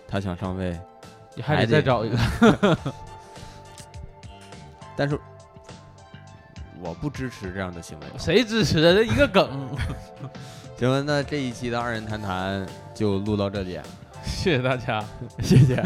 [0.08, 0.78] 她想上位，
[1.36, 2.18] 你还得再找一个。
[4.96, 5.16] 但是
[6.82, 8.06] 我不支持这样的行为。
[8.18, 8.92] 谁支持啊？
[8.94, 9.68] 这一个梗。
[10.78, 13.80] 行了，那这一期的二人谈谈就录到这里，
[14.24, 15.04] 谢谢大家。
[15.40, 15.76] 谢谢。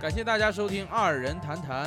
[0.00, 1.86] 感谢大家收听《二人谈谈》，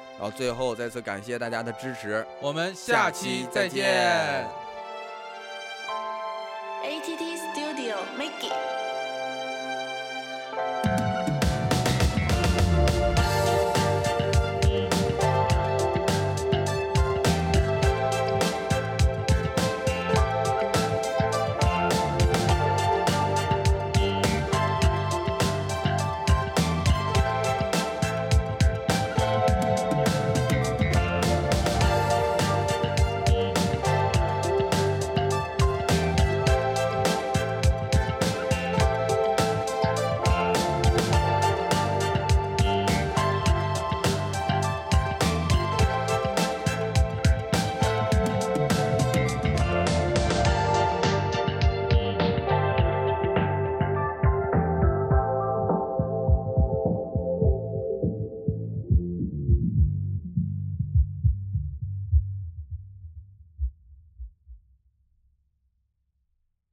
[0.21, 4.45] 好，最后再次感谢大家的支持，我们下期再见。
[6.83, 8.70] ATT Studio，make it。